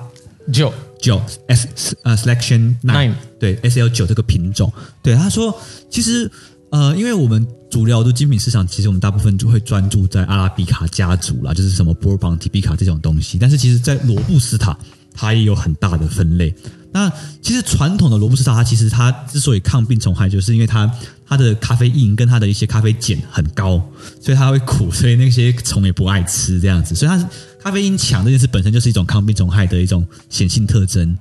[0.51, 0.73] 九。
[1.01, 5.57] 九 S 呃 selection nine 对 S L 九这个品种，对他说，
[5.91, 6.31] 其实
[6.71, 14.77] 呃，因为我们主流的精品市场，其实我们大部分就会专注在阿拉比卡家族啦，就是什么波尔邦、提比卡这种东西，但是其实在罗布斯塔
[15.15, 16.55] 它也有很大的分类。
[16.93, 20.91] 那其实传统的罗布斯塔，它其实它之所以抗病虫害，就是因为它
[21.27, 23.83] 它的咖啡因跟它的一些咖啡碱很高，
[24.21, 26.95] 所以它会苦，所以那些虫也不爱吃这样子。
[26.95, 27.27] 所以它是
[27.67, 31.19] 咖啡因强这件事本身就是一种抗病虫害的一种显性特征。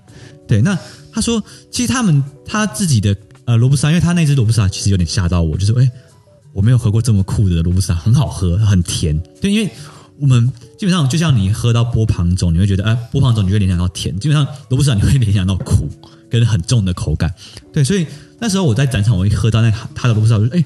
[0.48, 0.78] 对，那
[1.12, 5.92] 他说，其实他们他自己的呃罗布斯，因为他那只罗布斯塔其实有点吓到我，就是哎、诶
[6.54, 9.20] 我没有喝过这么酷的罗布斯塔，很好喝，很甜。
[9.42, 9.68] 对，因为
[10.20, 15.90] 我们基本上就像你喝到波旁种，你会觉得哎、波旁种你会联想到甜，基本上罗布斯塔你会联想到苦
[16.30, 17.34] 跟很重的口感。
[17.74, 18.06] 对，所以
[18.40, 20.60] 那时候我在展场，我一喝到那他的罗布斯塔，我就哎。
[20.60, 20.66] 诶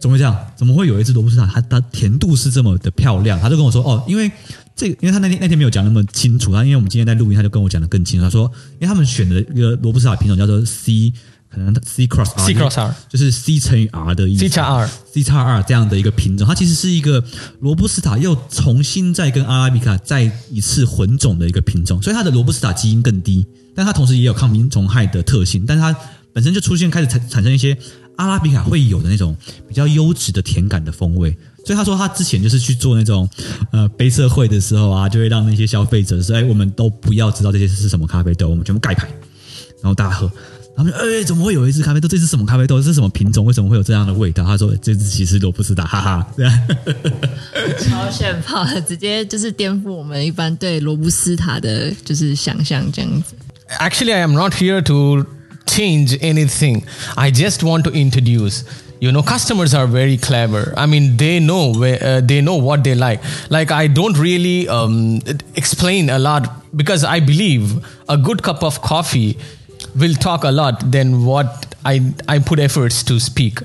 [0.00, 0.38] 怎么会这样？
[0.54, 3.36] 怎么会有一只罗布斯塔，它它甜度是这么的漂亮？
[3.40, 4.30] 他就跟我说，哦，因为
[4.78, 8.24] 这个，因为他那天那天没有讲那么清楚，他因为我们今天在录音，他就跟我讲的更清楚。
[8.24, 11.12] 他说，因为他们选的一个罗布斯塔品种叫做 C，
[11.50, 15.42] 可能 C cross R，C cross R 就是 C 乘以 R 的意思 C 加 R C 叉
[15.42, 17.24] R 这样的一个品种，它其实是一个
[17.58, 25.98] 罗布斯塔又重新再跟阿拉比卡再一次混种的一个品种，所以它的罗布斯塔基因更低，但它同时也有抗病虫害的特性，但是它
[26.32, 27.76] 本身就出现开始产产生一些
[28.14, 29.36] 阿拉比卡会有的那种
[29.66, 31.36] 比较优质的甜感的风味。
[31.68, 33.28] 所以他说他之前就是去做那种
[33.72, 39.06] 呃杯测会的时候啊，就会让那些消费者说，哎，我们都不要知道这些是什么咖啡豆，我们全部盖牌，
[39.82, 40.32] 然后大家喝。
[40.74, 42.08] 他们说：“哎、怎么会有一支咖啡豆？
[42.08, 42.78] 这是什么咖啡豆？
[42.78, 43.44] 这是什么品种？
[43.44, 46.68] 为什么会有这样的味道？”他说：“这只其实罗布斯塔，哈哈。”这样
[47.80, 53.34] 超炫炮的，直接就是颠覆我们一般对罗布斯塔的就是想象这样子。
[53.78, 55.26] Actually, I am not here to
[55.66, 56.84] change anything.
[57.16, 58.62] I just want to introduce.
[59.00, 60.74] You know, customers are very clever.
[60.76, 63.20] I mean, they know where uh, they know what they like.
[63.48, 65.20] Like I don't really um,
[65.54, 69.38] explain a lot because I believe a good cup of coffee
[69.96, 73.60] will talk a lot than what I I put efforts to speak.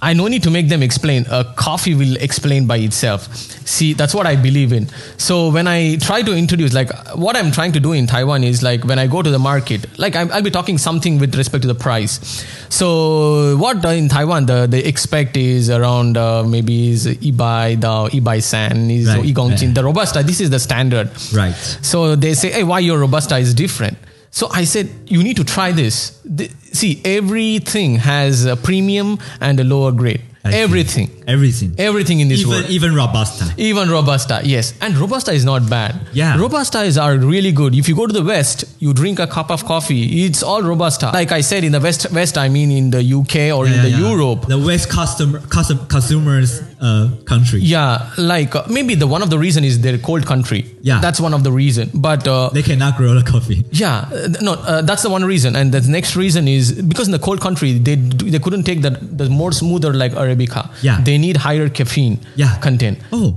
[0.00, 1.26] I no need to make them explain.
[1.30, 3.34] A coffee will explain by itself.
[3.66, 4.88] See, that's what I believe in.
[5.16, 8.62] So when I try to introduce, like what I'm trying to do in Taiwan is
[8.62, 11.62] like when I go to the market, like I'm, I'll be talking something with respect
[11.62, 12.44] to the price.
[12.68, 18.42] So what in Taiwan the they expect is around uh, maybe is Ibai, the Ibai
[18.42, 20.22] San, is Right, Igongqin, the Robusta.
[20.22, 21.10] This is the standard.
[21.32, 21.54] Right.
[21.82, 23.98] So they say, hey, why your Robusta is different?
[24.38, 26.20] So I said, you need to try this.
[26.24, 30.22] The- see, everything has a premium and a lower grade.
[30.48, 31.10] I everything.
[31.26, 31.74] Everything.
[31.78, 32.70] Everything in this even world.
[32.70, 33.54] even robusta.
[33.58, 34.74] Even Robusta, yes.
[34.80, 35.94] And Robusta is not bad.
[36.12, 36.38] Yeah.
[36.38, 37.74] Robusta is are really good.
[37.74, 41.10] If you go to the West, you drink a cup of coffee, it's all Robusta.
[41.12, 43.90] Like I said, in the West, West I mean in the UK or in the
[43.90, 44.08] yeah.
[44.08, 44.46] Europe.
[44.46, 47.60] The West customer, custom, consumers uh, country.
[47.60, 50.64] Yeah, like uh, maybe the one of the reason is they're cold country.
[50.80, 51.00] Yeah.
[51.00, 51.90] That's one of the reason.
[51.94, 53.64] But uh, They cannot grow the coffee.
[53.70, 57.12] Yeah, uh, no, uh, that's the one reason, and the next reason is because in
[57.12, 60.70] the cold country they they couldn't take the the more smoother like arabica.
[60.82, 61.00] Yeah.
[61.04, 62.58] they need higher caffeine Yeah.
[62.60, 62.98] content.
[63.12, 63.36] Oh,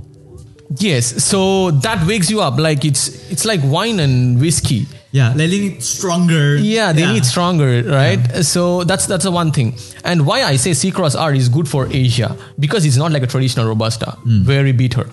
[0.78, 4.86] Yes, so that wakes you up like it's it's like wine and whiskey.
[5.12, 5.32] Yeah.
[5.36, 6.56] They need stronger.
[6.56, 8.20] Yeah, they need stronger, right?
[8.44, 9.74] So that's that's the one thing.
[10.04, 13.22] And why I say C Cross R is good for Asia because it's not like
[13.22, 15.06] a traditional robusta, very bitter.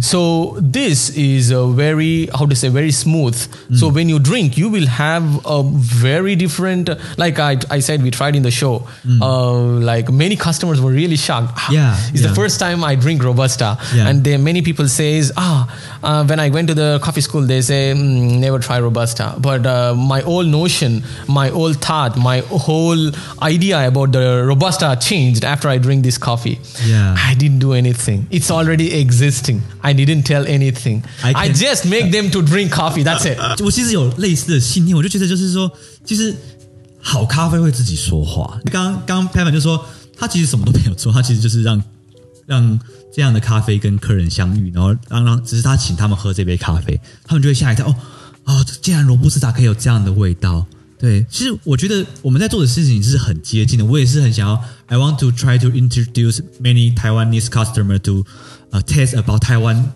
[0.00, 0.20] So
[0.60, 3.36] this is a very how to say very smooth.
[3.76, 6.90] So when you drink, you will have a very different.
[7.18, 8.86] Like I I said, we tried in the show.
[9.20, 9.52] Uh,
[9.92, 11.52] like many customers were really shocked.
[11.56, 12.28] Ah, Yeah, it's yeah.
[12.28, 14.08] the first time I drink robusta, Yeah.
[14.08, 15.66] and there many people says ah
[16.02, 19.65] uh, when I went to the coffee school they say mm, never try robusta but
[19.65, 25.69] uh, my old notion my old thought my whole idea about the robusta changed after
[25.69, 27.15] I drink this coffee Yeah.
[27.17, 31.85] I didn't do anything it's already existing I didn't tell anything I I, can- just
[31.85, 35.71] make them to drink coffee that's it 我其实有类似的信念，我就觉得就是说，
[36.05, 36.35] 其实
[37.01, 38.59] 好咖啡会自己说话。
[38.71, 39.85] 刚刚刚 Pepper 就说，
[40.17, 41.83] 他其实什么都没有做，他其实就是让
[42.45, 42.79] 让
[43.13, 47.95] 这样的咖啡跟客人相遇，然后让让只是他请他们喝这杯咖啡，他们就会吓一跳，哦
[48.48, 50.66] 哦，竟然罗布斯塔可以有这样的味道。
[50.98, 53.84] 对，其实我觉得我们在做的事情是很接近的。
[53.84, 58.24] 我也是很想要，I want to try to introduce many Taiwanese customer to
[58.72, 59.92] uh, taste about Taiwan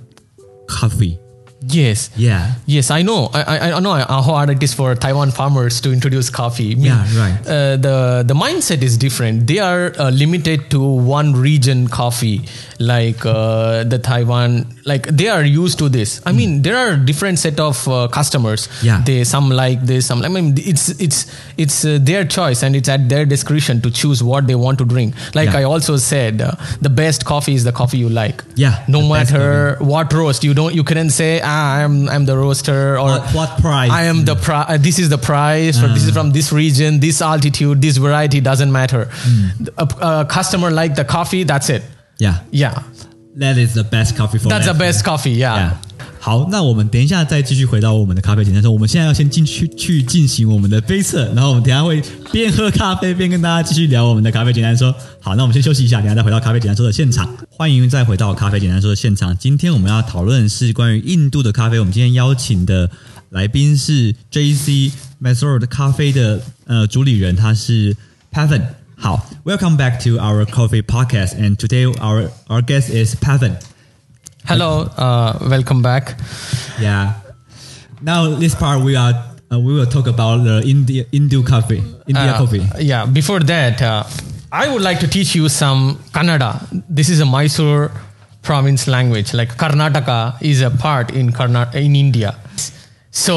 [0.69, 1.19] coffee.
[1.66, 2.55] Yes Yeah.
[2.66, 3.31] Yes, I know.
[3.35, 6.75] I, I, I know how hard it is for Taiwan farmers to introduce coffee.
[6.75, 7.38] Me- Yeah, right.
[7.46, 9.46] Uh, the the mindset is different.
[9.46, 12.42] They are uh, limited to one region coffee,
[12.79, 14.66] like uh, the Taiwan.
[14.85, 16.20] Like they are used to this.
[16.27, 18.68] I mean, there are different set of uh, customers.
[18.83, 19.03] Yeah.
[19.05, 20.07] they some like this.
[20.07, 20.22] Some.
[20.22, 24.22] I mean, it's it's it's uh, their choice and it's at their discretion to choose
[24.22, 25.14] what they want to drink.
[25.35, 25.61] Like Yeah.
[25.61, 28.42] I also said, uh, the best coffee is the coffee you like.
[28.57, 33.09] Yeah, no matter what roast you don't you couldn't say i'm i'm the roaster or
[33.11, 33.91] What- what price?
[33.91, 37.01] i am the pri- uh, this is the price or this is from this region
[37.01, 39.67] this altitude this variety doesn't matter Hmm.
[39.85, 41.83] a, a customer like the coffee that's it
[42.19, 42.37] Yeah.
[42.51, 42.83] yeah
[43.37, 45.77] That is the best coffee for that's the best coffee yeah, Yeah.
[46.24, 48.70] 好，那我们等一下再继续回到我们的咖啡简单说。
[48.70, 54.94] 我们现在要先进去去进行我们的杯测，然后我们等一下会边喝咖啡边跟大家继续聊我们的咖啡简单说。
[55.20, 57.28] 好，那我们先休息一下，等一下再回到咖啡简单说的现场。
[57.50, 59.37] 欢迎再回到咖啡简单说的现场。
[59.37, 61.80] 今天我们要讨论是关于印度的咖啡。
[61.80, 62.88] 我们今天邀请的
[63.30, 64.92] 来宾是 J.C.
[65.20, 67.96] Mesor 的咖啡的呃主理人，他是
[68.32, 68.62] Pavan。
[68.94, 73.56] 好，Welcome back to our coffee podcast, and today our our guest is Pavan.
[74.46, 76.16] Hello uh, welcome back
[76.81, 77.14] Yeah.
[78.00, 79.14] Now this part we are
[79.52, 82.62] uh, we will talk about the India Hindu coffee, India Uh, coffee.
[82.81, 84.02] yeah before that uh,
[84.50, 86.50] i would like to teach you some kannada
[86.88, 87.90] this is a mysore
[88.42, 92.35] province language like karnataka is a part in Karna- in india
[93.11, 93.35] so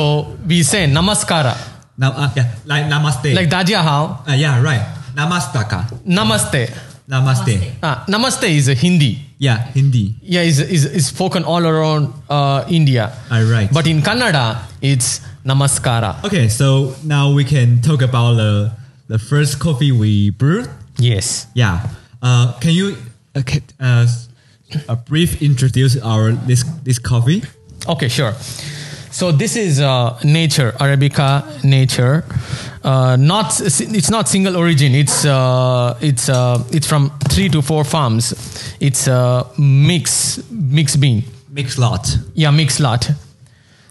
[0.48, 1.56] we say namaskara
[1.98, 3.34] Now, uh, yeah, like namaste.
[3.36, 4.84] like daja how uh, yeah, right.
[5.16, 5.80] Namastaka.
[6.06, 6.64] namaste
[7.08, 7.74] Namaste.
[7.84, 10.16] Ah, namaste is a hindi Yeah, Hindi.
[10.24, 13.70] yeah is, is, is spoken all around uh, india All right.
[13.72, 18.72] but in kannada it's namaskara okay, so now we can talk about the
[19.08, 20.68] the first coffee we brewed.
[20.98, 21.86] yes Yeah.
[22.24, 22.98] Uh, can you
[23.36, 23.44] uh,
[23.80, 24.08] uh,
[24.90, 27.44] a brief introduce our this this coffee?
[27.88, 28.34] Okay, sure.
[29.16, 32.26] So this is uh, nature Arabica nature.
[32.84, 34.94] Uh, not it's not single origin.
[34.94, 38.34] It's uh, it's uh, it's from three to four farms.
[38.82, 41.24] It's a mix mix bean.
[41.50, 42.18] Mix lot.
[42.34, 43.10] Yeah, mix lot.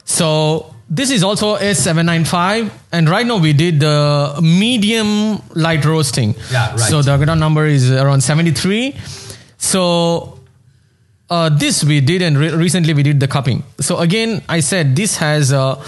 [0.05, 6.35] So this is also S795, and right now we did the medium light roasting.
[6.53, 6.81] Yeah, right.
[6.81, 8.95] So the Agtron number is around 73.
[9.57, 10.39] So
[11.35, 13.63] uh, this we did, and re- recently we did the cupping.
[13.81, 15.53] So again, I said this has.
[15.53, 15.83] Uh,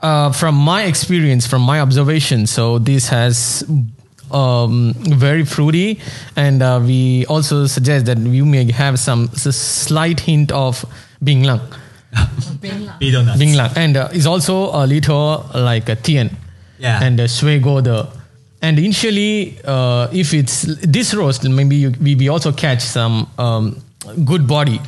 [0.00, 3.64] uh, from my experience, from my observation, so this has
[4.30, 5.98] um, very fruity,
[6.36, 10.84] and uh, we also suggest that you may have some slight hint of
[11.18, 11.60] binglang.
[12.62, 16.30] Binglang, and uh, is also a little like a tien,
[16.78, 17.02] Yeah.
[17.02, 18.06] and a suego the.
[18.62, 23.76] And initially, uh, if it's this roast, maybe you, we, we also catch some um,
[24.24, 24.80] good body.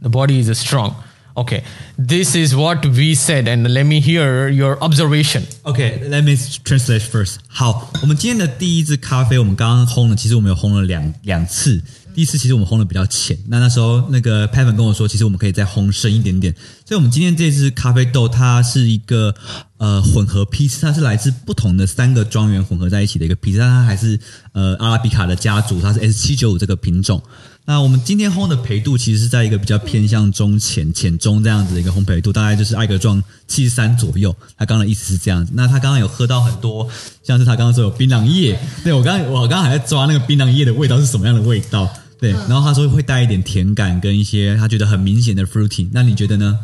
[0.00, 0.94] The body is strong.
[1.36, 1.62] Okay,
[1.96, 5.44] this is what we said, and let me hear your observation.
[5.64, 7.36] Okay, let me translate first.
[7.46, 11.80] 好，我们今天的第一支咖啡，我们刚刚烘了，其实我们有烘了两两次。
[12.12, 16.52] 第一次其实我们烘的比较浅，那那时候那个 p a v a n 跟我说，其实我们可以再烘深一点点。
[16.84, 19.32] 所以，我们今天这支咖啡豆，它是一个
[19.76, 24.18] 呃混合批次，它是来自不同的三个庄园混合在一起的一个批次，但它还是
[24.52, 27.22] 呃阿拉比卡的家族，它是 S 七九五这个品种。
[27.68, 34.34] 那我们今天烘的焙度其实是在一个比较偏向中浅、浅中这样子的一个烘焙度，大概就是艾格状七十三左右。
[34.56, 35.52] 他刚刚的意思是这样子。
[35.54, 36.88] 那他刚刚有喝到很多，
[37.22, 41.94] 像是他刚刚说有槟榔叶，对我刚刚我刚刚还在抓那个槟榔叶的味道是什么样的味道。
[42.18, 45.90] 对，然后他说会带一点甜感跟一些他觉得很明显的 fruity。
[45.92, 46.58] 那你觉得呢？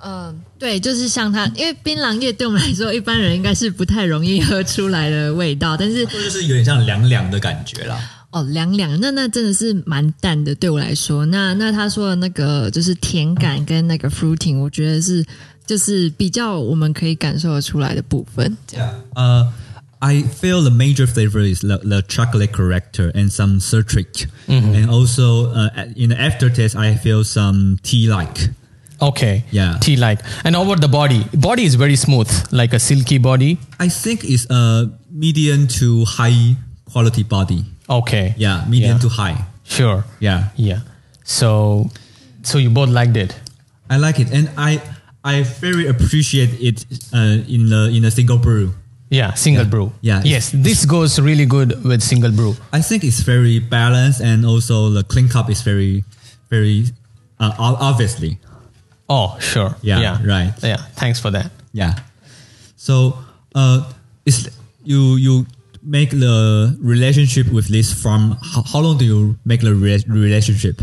[0.00, 7.98] 嗯，对，就是像他，因为槟榔叶对我们来说，一般人应该是不太容易喝出来的味道，但是就是有点像凉凉的感觉啦。
[8.31, 11.25] 哦，凉凉，那那真的是蛮淡的，对我来说。
[11.27, 15.25] 那那他说的那个就是甜感跟那个 fruiting，我觉得是
[15.65, 18.57] 就是比较我们可以感受得出来的部分。
[18.67, 19.47] 这样 Uh,
[19.99, 25.51] I feel the major flavor is the, the chocolate character and some citric, and also
[25.51, 28.51] uh, in the aftertaste, I feel some tea-like.
[28.99, 29.43] Okay.
[29.51, 29.77] Yeah.
[29.79, 30.21] Tea like.
[30.43, 31.25] And over the body.
[31.33, 33.57] Body is very smooth, like a silky body.
[33.79, 36.55] I think it's a medium to high
[36.91, 37.65] quality body.
[37.90, 38.34] Okay.
[38.38, 39.02] Yeah, medium Yeah.
[39.02, 39.44] to high.
[39.64, 40.04] Sure.
[40.20, 40.80] Yeah, Yeah.
[41.24, 41.90] So
[42.42, 43.34] so you both liked it.
[43.90, 44.80] I like it, and I
[45.24, 48.72] I very appreciate it uh, in the in a single brew.
[49.10, 49.90] Yeah, single brew.
[50.00, 52.54] Yeah, Yes, this goes really good with single brew.
[52.72, 56.04] I think it's very balanced, and also the clean cup is very
[56.48, 56.86] very
[57.40, 58.38] uh, obviously.
[59.08, 59.74] Oh, sure.
[59.82, 60.18] Yeah, yeah.
[60.24, 60.54] right.
[60.62, 61.50] Yeah, thanks for that.
[61.72, 61.94] Yeah.
[62.76, 63.18] So,
[63.54, 63.90] uh,
[64.24, 64.48] is
[64.84, 65.46] you you
[65.82, 70.80] make the relationship with this from how, how long do you make the re- relationship?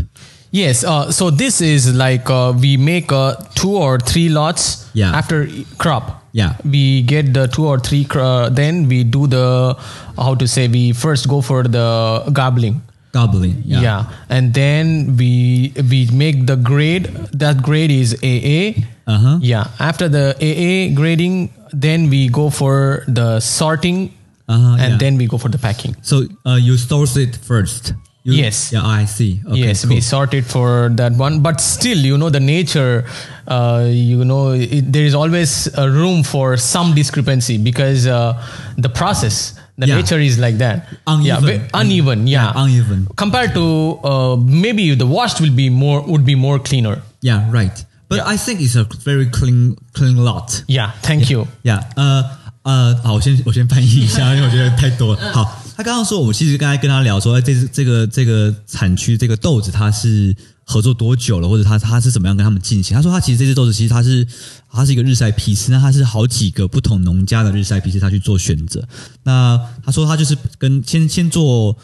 [0.50, 5.12] Yes, uh, so this is like uh, we make uh, two or three lots Yeah.
[5.14, 6.24] after crop.
[6.32, 6.56] Yeah.
[6.64, 9.76] We get the two or three, cr- uh, then we do the,
[10.16, 12.80] how to say, we first go for the garbling.
[13.12, 13.62] Garbling.
[13.64, 14.04] Yeah.
[14.28, 17.04] And then we we make the grade.
[17.32, 18.84] That grade is AA.
[19.06, 19.38] Uh-huh.
[19.40, 19.68] Yeah.
[19.80, 24.12] After the AA grading, then we go for the sorting,
[24.48, 24.98] Uh-huh, and yeah.
[24.98, 25.94] then we go for the packing.
[26.02, 27.92] So uh, you source it first.
[28.24, 28.72] You- Yes.
[28.72, 29.40] Yeah, I see.
[29.46, 29.94] Okay, yes, cool.
[29.94, 31.40] we sort it for that one.
[31.40, 33.04] But still, you know, the nature,
[33.46, 38.34] uh, you know, it, there is always a room for some discrepancy because uh,
[38.76, 39.96] the process, the Yeah.
[39.96, 40.88] nature is like that.
[41.06, 41.68] Yeah, Uneven.
[41.72, 42.26] uneven.
[42.26, 42.52] Yeah.
[42.54, 43.06] Yeah, uneven.
[43.16, 47.00] Compared to uh, maybe the washed will be more would be more cleaner.
[47.22, 47.84] Yeah, right.
[48.08, 48.34] But Yeah.
[48.34, 50.64] I think it's a very clean clean lot.
[50.66, 50.92] Yeah.
[51.02, 51.46] Thank you.
[51.62, 52.24] Yeah，呃
[52.68, 55.32] 呃，好，我先我先翻译一下， 因为我觉得太多了。
[55.32, 62.94] 好，他刚刚说，我其实刚才跟他聊说，哎，这这个这个产区这个豆子它是合作多久了，或者他他是怎么样跟他们进行？
[62.94, 64.26] 他说他其实这只豆子其实它是
[64.70, 68.86] 它是一个日晒批次，那它是好几个不同农家的日晒批次，他去做选择。
[69.22, 71.74] 那他说他就是跟先先做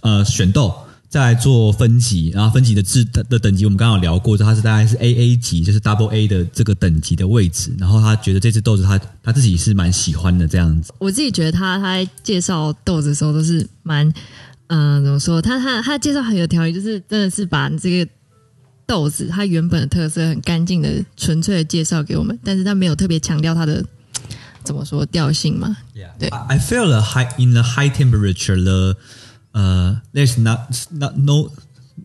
[0.00, 0.74] 呃选豆。
[1.12, 7.70] 再来做分级，然后分级的制的的等级，我们刚刚有聊过，它是大概是 A A 级，就是 Double A 的这个等级的位置。
[7.78, 10.90] 然后他觉得这只豆子他他自己是蛮喜欢的这样子。
[10.96, 14.10] 我自己觉得他他在介绍豆子的时候都是蛮，
[14.68, 15.42] 嗯、怎么说？
[15.42, 18.10] 他他他介绍很有条理，就是真的是把这个
[18.86, 23.84] 豆子它原本的特色很干净的、纯粹的介绍给我们，但是他没有特别强调它的
[24.64, 25.76] 怎么说调性嘛。
[25.94, 28.56] Yeah, I, I feel the high in the high temperature.
[28.56, 28.96] The
[29.54, 31.50] uh, there's not not no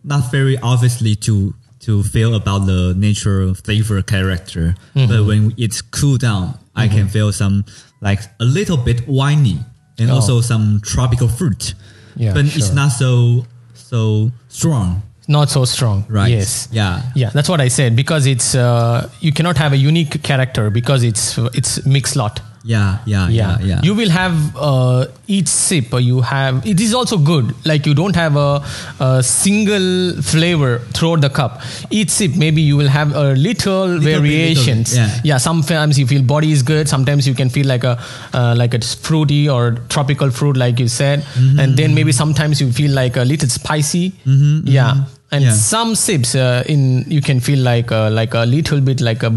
[0.04, 4.74] not very obviously to to feel about the natural flavor character.
[4.94, 7.64] But when it's cool down, I can feel some
[8.00, 9.58] like a little bit winey
[9.98, 10.14] and Oh.
[10.16, 11.74] also some tropical fruit.
[12.16, 16.04] Yeah, but it's not so so strong, Not so strong.
[16.08, 16.30] right?
[16.30, 16.68] Yes.
[16.72, 17.02] Yeah.
[17.14, 21.02] Yeah, that's what I said because it's uh, you cannot have a unique character because
[21.04, 22.40] it's it's mixed lot.
[22.64, 23.80] Yeah, yeah, yeah, yeah.
[23.82, 25.92] You will have uh, each sip.
[25.94, 27.54] uh, You have it is also good.
[27.64, 28.62] Like you don't have a,
[29.00, 31.60] a single flavor throughout the cup.
[31.90, 34.96] Each sip maybe you will have a little, little variations.
[35.24, 35.38] yeah.
[35.38, 36.88] Sometimes you feel body is good.
[36.88, 37.98] Sometimes you can feel like a
[38.34, 41.20] uh, like a fruity or tropical fruit, like you said.
[41.22, 41.60] Mm-hmm.
[41.60, 44.12] And then maybe sometimes you feel like a little spicy.
[44.24, 45.04] Yeah.
[45.30, 45.44] And Mm-hmm.
[45.44, 45.52] Yeah.
[45.52, 49.30] some sips uh, in you can feel like uh, like a little bit like a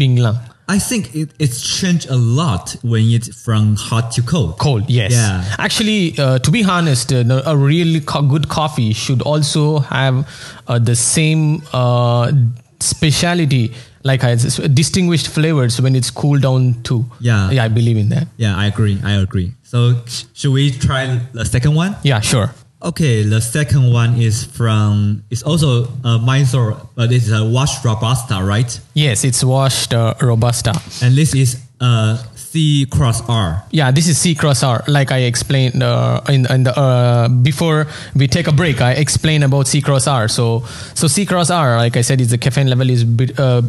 [0.00, 0.38] binglang.
[0.70, 4.56] I think it, it's changed a lot when it's from hot to cold.
[4.58, 5.10] Cold, yes.
[5.12, 5.44] Yeah.
[5.58, 10.28] Actually, uh, to be honest, uh, a really co- good coffee should also have
[10.68, 12.30] uh, the same uh,
[12.78, 17.04] speciality, like I distinguished flavors when it's cooled down too.
[17.18, 17.50] Yeah.
[17.50, 18.28] yeah, I believe in that.
[18.36, 18.98] Yeah, I agree.
[19.02, 19.54] I agree.
[19.64, 21.96] So sh- should we try the second one?
[22.02, 22.54] Yeah, sure.
[22.82, 28.40] Okay, the second one is from it's also uh, Mysore, but it's a washed robusta,
[28.42, 28.80] right?
[28.94, 30.72] Yes, it's washed uh, robusta.
[31.02, 33.62] And this is uh, C cross R.
[33.70, 34.82] Yeah, this is C cross R.
[34.88, 39.44] Like I explained uh, in, in the uh, before we take a break, I explained
[39.44, 40.26] about C cross R.
[40.28, 40.64] So
[40.94, 43.60] so C cross R, like I said, is the caffeine level is bit, uh,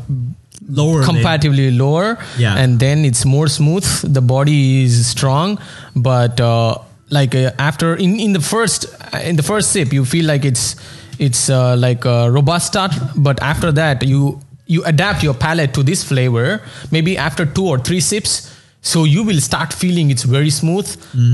[0.69, 2.55] Lower than- comparatively lower, Yeah.
[2.55, 3.83] and then it's more smooth.
[4.03, 5.59] The body is strong,
[5.97, 6.77] but uh,
[7.11, 8.85] like uh, after in, in the first
[9.23, 10.75] in the first sip, you feel like it's
[11.19, 16.03] it's uh, like uh, robusta, but after that you you adapt your palate to this
[16.03, 16.61] flavor.
[16.89, 18.49] Maybe after two or three sips,
[18.81, 20.87] so you will start feeling it's very smooth.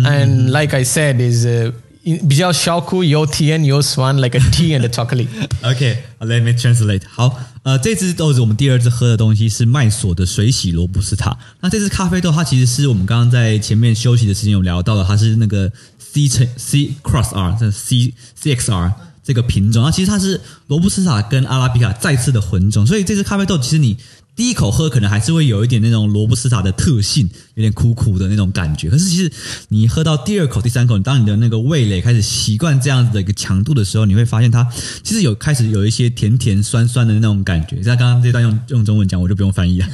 [0.06, 1.72] And like I said, is uh,
[2.16, 5.28] 比较小苦有甜有酸 like a tea and a chocolate.
[5.62, 7.02] Okay, let me translate.
[7.10, 11.38] 好，呃，这支豆子我们第二次喝的东西是麦索的水洗罗布斯塔。
[11.62, 18.92] 那这支咖啡豆它其实是我们刚刚在前面休息的时间有聊到的，它是那个 C 乘 C cross R，这 C CXR
[19.24, 19.84] 这个品种。
[19.84, 23.98] 那其实它是罗布斯塔跟阿拉比卡再次的混种，所以这支咖啡豆其实你。
[24.38, 28.88] 第一口喝可能还是会有一点那种罗布斯塔的特性，有点苦苦的那种感觉。
[28.88, 29.32] 可是其实
[29.70, 34.66] 你喝到第二口、第三口，当你的那个味蕾开始习惯这样子的一个强度的时候，你会发现它
[35.04, 37.82] 其实有开始有一些甜甜酸酸的那种感觉。
[37.82, 39.88] 像刚刚这段用用中文讲，我就不用翻译了。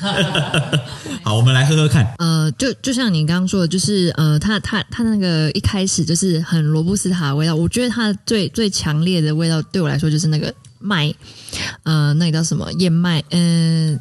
[1.24, 2.14] 好，我们来喝喝看。
[2.18, 11.14] 呃，就就像你刚刚说的，就是呃，它它它那个一开始就是很罗布斯塔的味道，我觉得它最最强烈的味道对我来说就是那个麦，
[11.84, 13.98] 呃，那个叫什么燕麦，嗯、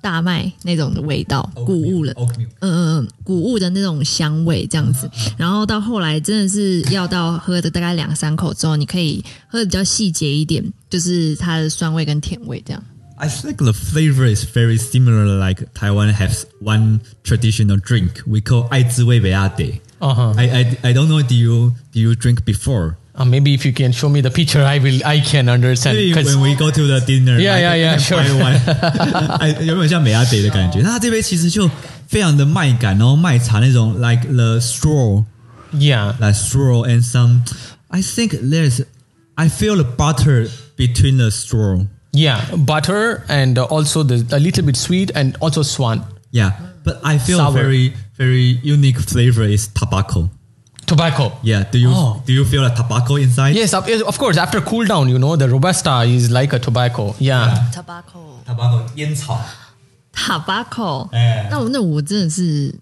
[0.00, 2.12] 大麦那种的味道，谷物了。
[2.16, 2.28] 嗯
[2.60, 12.82] 嗯嗯，谷物的那种香味这样子，然后到后来真的是要到喝的大概两三口之后，你可以喝的比较细节一点，就是它的酸味跟甜味这样。
[13.16, 15.26] I think the flavor is very similar.
[15.36, 19.80] Like Taiwan has one traditional drink we call 爱滋味北亚 day.
[19.98, 20.34] Uh-huh.
[20.38, 21.22] I, I I don't know.
[21.22, 22.94] Do you do you drink before?
[23.19, 24.99] Uh, maybe if you can show me the picture, I will.
[25.05, 25.95] I can understand.
[25.97, 27.97] Maybe Uh, 'cause- when we go to the dinner, Yeah, I yeah, can- yeah, I
[27.97, 28.23] can sure.
[28.23, 29.37] buy one.
[29.39, 30.81] 哎，有没有像美亚得的感觉？
[30.81, 31.69] 那它这杯其实就
[32.07, 35.23] 非常的麦感，然后麦茶那种 like the straw,
[35.73, 37.41] yeah, like straw and some.
[37.87, 38.83] I think there's,
[39.35, 41.85] I feel the butter between the straw.
[42.11, 46.01] yeah, butter and uh, also the a little bit sweet and also swan
[46.31, 46.51] Yeah,
[46.83, 47.51] but I feel Sour.
[47.53, 50.29] very very unique flavor is tobacco.
[50.89, 51.31] tobacco.
[51.43, 52.21] Yeah, do you Oh.
[52.25, 53.55] do you feel a tobacco inside?
[53.55, 54.37] Yes, of, yes, of course.
[54.37, 57.15] After cool down, you know, the robusta is like a tobacco.
[57.19, 57.55] Yeah.
[57.73, 58.39] Tobacco。
[58.45, 59.39] tobacco 烟草。
[60.13, 62.73] Tobacco，哎那我那我真的是，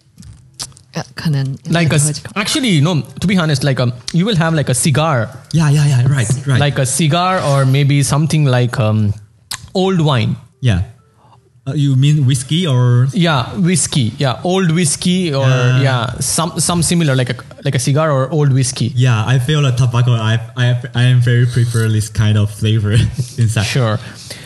[0.93, 3.01] 呃，可能 Like a, 喝几口 actually, no.
[3.19, 6.07] To be honest, like um, you will have like a cigar, Yeah, yeah, yeah.
[6.07, 6.59] Right, right.
[6.59, 9.13] like a cigar, or maybe something like um,
[9.73, 10.35] old wine.
[10.61, 10.81] yeah.
[11.68, 14.12] uh, you mean whiskey or Yeah, whiskey.
[14.16, 15.82] Yeah, old whiskey, or Yeah.
[15.82, 18.88] yeah, some some similar like a like a cigar or old whiskey.
[18.96, 20.12] Yeah, I feel the tobacco.
[20.12, 22.92] I I I am very prefer this kind of flavor
[23.42, 23.66] inside.
[23.68, 23.98] Sure.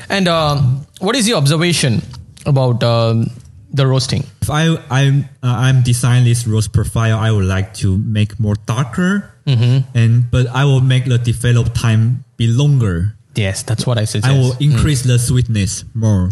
[0.08, 2.02] And um, what is your observation
[2.44, 3.30] about um,
[3.70, 4.24] the roasting?
[4.42, 8.56] If I I'm uh, I'm design this roast profile, I would like to make more
[8.66, 13.14] darker, and but I will make the develop time be longer.
[13.34, 14.26] Yes, that's what I suggest.
[14.26, 16.30] I will increase the sweetness more.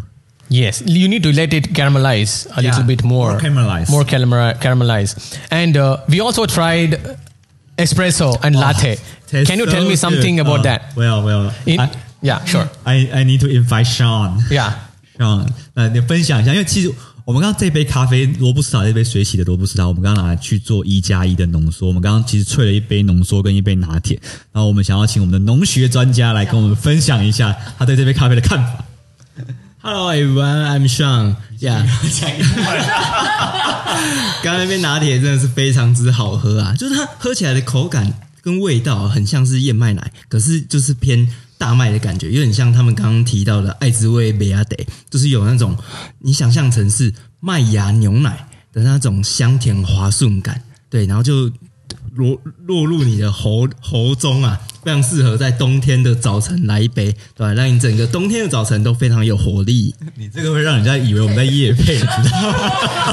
[0.50, 3.32] Yes, you need to let it caramelize a Yeah, little bit more.
[3.32, 3.90] more caramelize.
[3.90, 5.16] More caramel- caramelize.
[5.50, 7.00] And uh, we also tried
[7.78, 9.00] espresso and latte.
[9.28, 10.00] Tastes Can you so tell me good.
[10.00, 10.82] something about Oh, that?
[10.96, 11.90] Well, well, In, I,
[12.22, 12.70] yeah, sure.
[12.86, 14.38] I I need to invite Sean.
[14.52, 14.72] Yeah.
[15.18, 16.92] Sean，呃，你分享一下，因为其实
[17.26, 21.88] 我们刚刚这杯咖啡罗布斯塔这杯水洗的罗布斯塔，我们刚刚拿来去做一加一的浓缩。
[21.88, 24.20] 我们刚刚其实萃了一杯浓缩跟一杯拿铁，
[24.52, 28.86] 然后我们想要请我们的农学专家来跟我们分享一下他对这杯咖啡的看法。
[29.83, 31.37] Hello everyone, I'm Sean.
[31.59, 31.81] Yeah，
[34.43, 36.75] 刚刚那杯拿铁真的是非常之好喝啊！
[36.77, 38.13] 就是它喝起来的口感
[38.43, 41.27] 跟味道很像是燕麦奶，可是就是偏
[41.57, 45.75] 大麦的感觉，有点像他们刚刚提到的爱滋味贝亚得，就是有那种
[46.19, 51.51] 你想象成是麦芽牛奶的那种香甜滑顺感，对，然后就
[52.15, 57.53] 落落入你的喉喉中啊，非常适合在冬天的早晨来一杯，对吧？
[57.53, 59.95] 让你整个冬天的早晨都非常有活力。
[60.17, 62.59] 你这个会让人家以为我们在夜配，你知道吗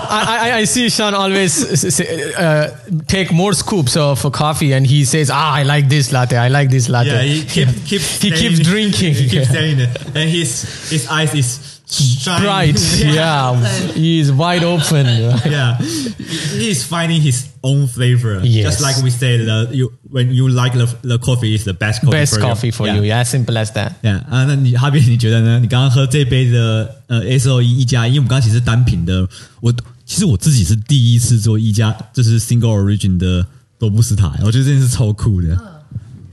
[0.10, 2.70] ？I, I, I see Sean always say, uh,
[3.08, 6.38] take more scoops of coffee and he says, ah, I like this latte.
[6.38, 7.10] I like this latte.
[7.10, 9.14] Yeah, he keep, keep He keeps drinking.
[9.14, 12.43] He keeps saying it, and his his eyes is shine.
[12.43, 13.55] Bright, yeah,
[13.95, 15.07] he is wide open.
[15.45, 18.41] yeah, he is finding his own flavor.
[18.43, 18.65] Yes.
[18.65, 22.03] Just like we say, the you when you like the the coffee is the best
[22.03, 23.93] coffee Best for coffee for you, yeah, simple as that.
[24.03, 25.59] Yeah 啊，那你哈比你觉得呢？
[25.61, 29.29] 你刚刚喝这杯的呃 S O E 一加一，因为我们刚刚其实是单品的，
[29.61, 29.73] 我
[30.05, 33.47] 其实我自己是第一次做一加，就是 single origin 的
[33.79, 35.57] 罗布斯塔，我觉得这件事超酷的。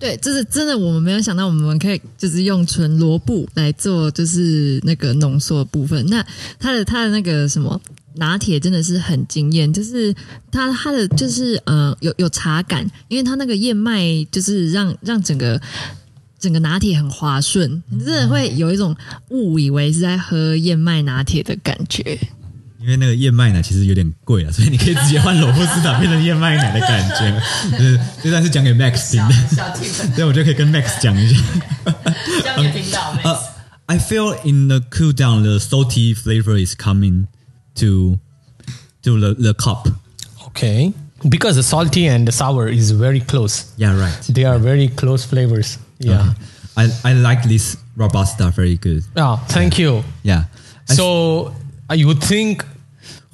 [0.05, 6.05] 对，就是真的，我们没有想到我们可以就是用纯罗布来做，就是那个浓缩的部分。
[6.11, 6.23] 那
[6.59, 7.81] 它的它的那个什么
[8.17, 10.15] 拿铁真的是很惊艳，就是
[10.53, 15.59] 它它的就是呃有有茶感，因为它那个燕麦就是让 让整个。
[16.37, 18.95] 整个拿铁很滑顺，你真的会有一种
[19.31, 22.21] 误以为是在喝燕麦拿铁的感觉。
[22.85, 27.41] 因为那个燕麦奶其实有点贵了，所以你可以直接换罗布斯塔变成燕麦奶的感觉。
[27.71, 29.35] 就是这段是讲给 Max 听的，
[30.15, 31.41] 所以我就可以跟 Max 讲一下。
[32.43, 33.15] 这样也听到
[33.99, 37.27] feel in the cool down, the salty flavor is coming
[37.77, 38.19] to
[39.03, 39.89] to the, the cup.
[40.49, 40.93] Okay,
[41.27, 43.73] because the salty and the sour is very close.
[43.79, 44.13] Yeah, right.
[44.29, 45.79] They are very close flavors.
[45.99, 46.35] Yeah, okay.
[46.77, 49.05] I I like this robusta very good.
[49.17, 49.87] Yeah, thank yeah.
[49.87, 50.05] you.
[50.23, 50.45] Yeah.
[50.89, 51.55] I so
[51.95, 52.65] you think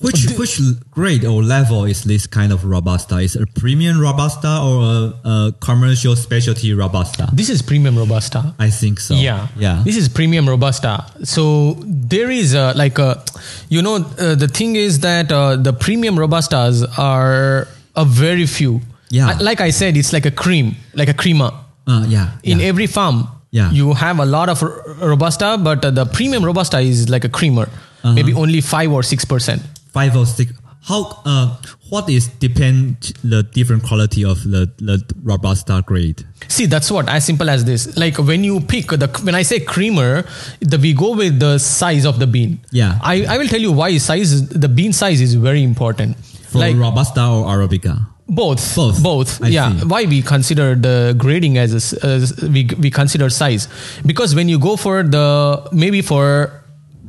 [0.01, 3.19] which which grade or level is this kind of robusta?
[3.19, 7.29] Is it a premium robusta or a, a commercial specialty robusta?
[7.35, 8.55] this is premium robusta.
[8.59, 9.15] I think so.
[9.15, 9.83] Yeah, yeah.
[9.85, 11.05] This is premium robusta.
[11.25, 13.23] So there is a, like a,
[13.69, 18.81] you know, uh, the thing is that uh, the premium robustas are a very few.
[19.11, 19.37] Yeah.
[19.41, 21.53] Like I said, it's like a cream, like a crema.
[21.87, 22.31] uh, yeah.
[22.43, 22.69] In yeah.
[22.69, 23.71] every farm, Yeah.
[23.73, 24.63] you have a lot of
[25.03, 27.69] robusta, but uh, the premium robusta is like a creamer,
[28.03, 28.15] Uh-huh.
[28.15, 29.61] maybe only five or six percent.
[29.93, 30.53] Five or six.
[30.83, 31.57] How uh
[31.91, 36.25] what is depend the different quality of the the robusta grade?
[36.49, 37.97] See, that's what as simple as this.
[37.99, 40.25] Like when you pick the when I say creamer,
[40.61, 42.61] the, we go with the size of the bean.
[42.73, 42.99] Yeah.
[43.03, 46.17] I, I will tell you why size the bean size is very important.
[46.49, 48.07] For like robusta or arabica?
[48.31, 49.03] both, Both.
[49.03, 49.43] both.
[49.43, 49.77] I yeah.
[49.77, 49.87] see.
[49.87, 53.67] Why we consider the grading as, a as we we consider size
[54.07, 56.63] because when you go for the maybe for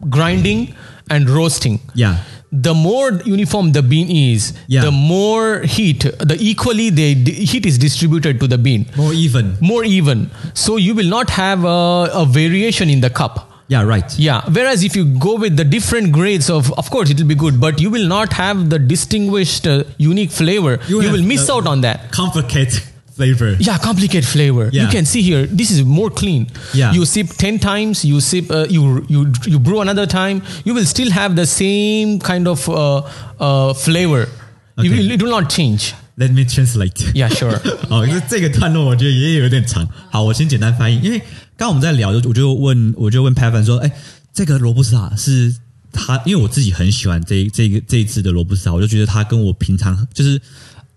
[0.09, 0.73] grinding
[1.09, 2.17] and roasting, Yeah.
[2.51, 4.81] The more uniform the bean is, Yeah.
[4.81, 9.55] the more heat, the equally the d- heat is distributed to the bean More even.
[9.61, 10.29] more even.
[10.53, 13.47] So you will not have a, a variation in the cup.
[13.69, 14.03] Yeah, right.
[14.19, 14.41] Yeah.
[14.51, 17.61] Whereas if you go with the different grades of, of course, it will be good,
[17.61, 20.77] but you will not have the distinguished, uh, unique flavor.
[20.89, 22.11] You, have will miss out on that.
[22.11, 22.83] Complicated
[23.20, 23.56] flavor.
[23.58, 24.66] Yeah, complicated flavor.
[24.72, 24.90] You Yeah.
[24.90, 25.46] can see here.
[25.46, 26.46] This is more clean.
[26.74, 26.92] Yeah.
[26.92, 28.04] You sip ten times.
[28.04, 28.50] You sip.
[28.50, 30.42] Uh, you you you brew another time.
[30.64, 33.02] You will still have the same kind of uh,
[33.38, 34.28] uh, flavor.
[34.76, 34.98] You Okay.
[34.98, 35.94] will, it will not change.
[36.18, 37.12] Let me translate.
[37.14, 37.58] Yeah, sure.
[37.88, 39.86] 哦，这这个段落我觉得也有点长。
[40.10, 41.18] 好，我先简单翻译，因为
[41.56, 43.90] 刚刚我们在聊，我就问，我就问 Pavan 说，哎，
[44.32, 45.54] 这个罗布斯塔是
[45.92, 50.40] 他，因为我自己很喜欢这这个这一支的罗布斯塔，我就觉得它跟我平常就是，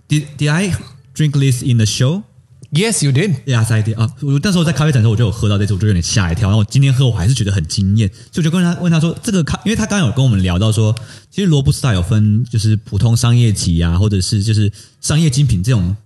[0.08, 0.72] Did Did I
[1.15, 3.37] drink list in the show？yes, you did.
[3.47, 4.11] Yes, I did 啊！
[4.21, 6.49] 我那时候在咖啡展的时候，我就有喝到这次，我就有点吓一跳。
[6.49, 10.95] 然后我今天喝，我还是觉得很惊艳，所以我就跟他问他说：“这个咖，因为他刚刚有跟我们聊到说，
[11.31, 15.97] 其实罗布斯塔有分就是普通商业级啊，或者是就是商业精品这种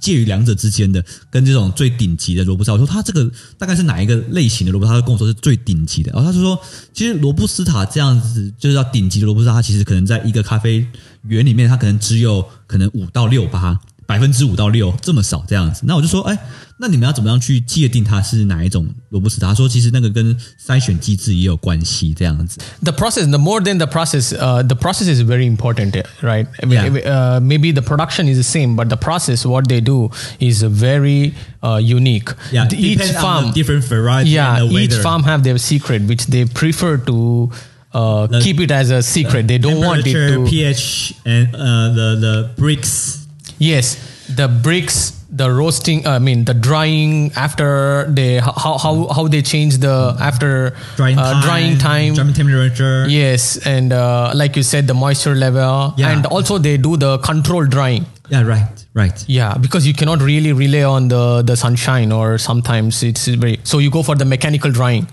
[0.00, 2.74] 介于两者之间的，跟这种最顶级的罗布斯塔。
[2.74, 4.96] 我说他这个大概是哪一个类型的罗布斯塔？
[4.96, 6.12] 他就跟我说是最顶级的。
[6.12, 6.60] 然后他就说，
[6.92, 10.86] 其实罗布斯塔这样子就是要顶级的罗布斯塔，它其实可能在一个咖啡
[11.22, 13.80] 园里面，它可能只有可能五到六八。
[14.08, 15.82] 百分之五到六这么少这样子。
[15.84, 16.38] 那我就说，哎，
[16.78, 19.48] 那你们要怎么样去界定它是哪一种罗布斯塔？
[19.48, 22.58] 他说，其实那个跟筛选机制也有关系这样子。
[22.82, 26.46] The process, the more than the process, uh, the process is very important, uh, right?
[26.66, 26.88] Yeah.
[26.88, 31.34] Uh, maybe the production is the same, but the process, what they do, is very
[31.62, 32.30] uh, unique.
[32.50, 34.30] Yeah, each farm different variety.
[34.30, 37.50] Yeah, each farm have their secret, which they prefer to.
[37.92, 39.48] Uh, the, keep it as a secret.
[39.48, 43.26] The they don't want it to pH and uh, the the Brix
[43.58, 43.96] yes
[44.28, 49.76] the Brix the roasting i mean the drying after they how how, how they change
[49.78, 53.06] the after Drying uh, time, drying time drying temperature.
[53.08, 56.10] Yes, and uh, like you said, the moisture level, Yeah.
[56.12, 58.06] and also they do the controlled drying.
[58.30, 59.24] Yeah, right, right.
[59.28, 63.60] Yeah, because you cannot really rely on the the sunshine, or sometimes it's very.
[63.64, 65.08] So you go for the mechanical drying,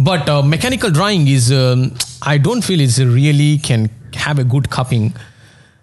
[0.00, 4.68] but uh, mechanical drying is um, I don't feel it's really can have a good
[4.70, 5.14] cupping.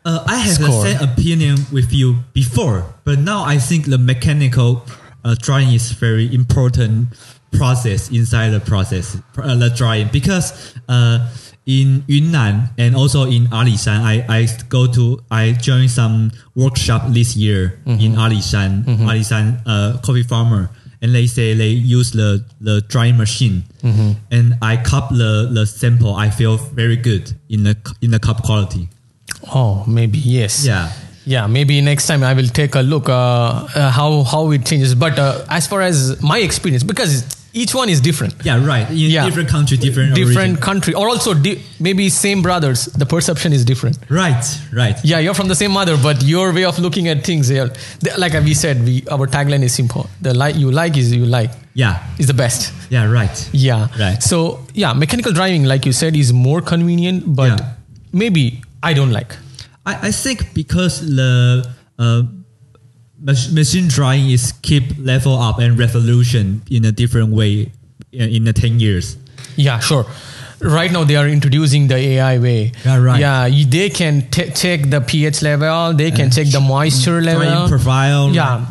[0.08, 0.68] Uh, I had Score.
[0.68, 4.86] the same opinion with you before, but now I think the mechanical
[5.26, 7.10] uh, drying is very important
[7.52, 10.54] process inside the process, uh, the drying, because
[10.88, 11.28] uh,
[11.66, 17.36] in Yunnan and also in Alishan, I, I go to, I joined some workshop this
[17.36, 20.70] year in Alishan, Alishan uh, coffee farmer.
[21.02, 23.62] and they say they use the the drying machine,
[24.32, 26.16] and I cup the the sample.
[26.16, 28.88] I feel very good in the in the cup quality.
[29.54, 30.66] Oh, maybe yes.
[30.66, 30.92] Yeah.
[31.26, 33.14] Yeah, maybe next time I will take a look uh,
[33.76, 34.96] uh, how how it changes.
[34.96, 38.34] But uh, as far as my experience, because each one is different.
[38.46, 38.90] Yeah, right.
[38.90, 39.26] In Yeah.
[39.26, 40.56] different country, different different origin.
[40.58, 44.96] country or also di- maybe same brothers the perception is different Right, right.
[45.04, 47.68] yeah you're from the same mother but your way of looking at things yeah,
[48.18, 51.52] like we said we our tagline is simple the like you like is you like
[51.74, 53.50] Yeah, is the best yeah, right.
[53.54, 54.22] yeah Right.
[54.22, 57.74] so yeah mechanical driving like you said is more convenient but Yeah.
[58.14, 59.32] maybe i don't like
[59.88, 61.64] I, I think because the
[61.98, 62.24] uh,
[63.20, 67.72] mach- machine drying is keep level up and revolution in a different way
[68.12, 69.16] in, in the 10 years.
[69.56, 70.06] Yeah, sure.
[70.60, 72.72] Right now they are introducing the AI way.
[72.84, 73.20] Yeah, right.
[73.20, 75.94] Yeah, they can t- check the pH level.
[75.94, 77.70] They can check the moisture level.
[77.70, 78.32] Profile.
[78.34, 78.66] Yeah.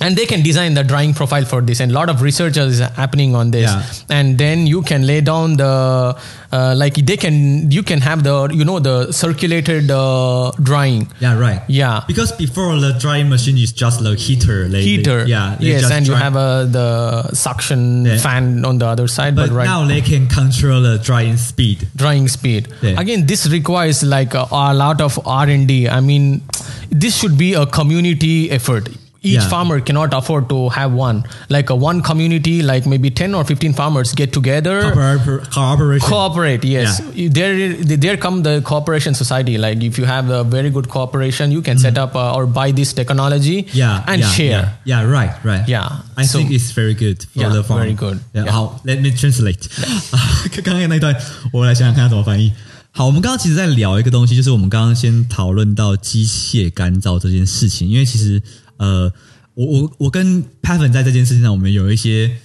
[0.00, 2.80] And they can design the drying profile for this, and a lot of research is
[2.80, 3.70] happening on this.
[3.70, 4.16] Yeah.
[4.18, 6.18] And then you can lay down the,
[6.52, 11.08] uh, like they can, you can have the, you know, the circulated uh, drying.
[11.20, 11.62] Yeah, right.
[11.68, 12.02] Yeah.
[12.08, 14.68] Because before the drying machine is just the heater.
[14.68, 15.24] They, Heater.
[15.24, 15.56] They, yeah.
[15.60, 18.18] they Yes, just and you have a, the suction Yeah.
[18.18, 19.36] fan on the other side.
[19.36, 21.86] But, But right now they can control the drying speed.
[21.94, 23.00] drying speed Yeah.
[23.00, 26.42] again this requires like a, a lot of r&d i mean
[26.90, 28.88] this should be a community effort
[29.23, 29.49] each Yeah.
[29.51, 31.17] farmer cannot afford to have one
[31.49, 36.07] like a one community like maybe 10 or 15 farmers get together Cooper- Cooperation.
[36.07, 37.27] cooperate yes Yeah.
[37.37, 41.61] there there come the cooperation society like if you have a very good cooperation you
[41.61, 43.77] can set up uh, or buy this technology Mm-hmm.
[43.77, 45.67] yeah, and yeah, share Yeah, yeah, right, right.
[45.67, 47.81] Yeah, I so- think it's very good for Yeah, the farm.
[47.81, 48.17] very good.
[48.33, 48.51] Yeah, ，Yeah.
[48.53, 49.67] 好，Let me translate
[50.63, 51.13] 。刚刚那段，
[51.51, 52.53] 我来想想看要怎么翻译。
[52.91, 58.41] 好，我们刚刚其实在聊一个东西，就是我们刚刚先讨论到机械干燥这件事情，因为其实
[58.84, 59.12] 呃，
[59.54, 62.36] 我我我跟 Pavan 在这件事情上，我们有一些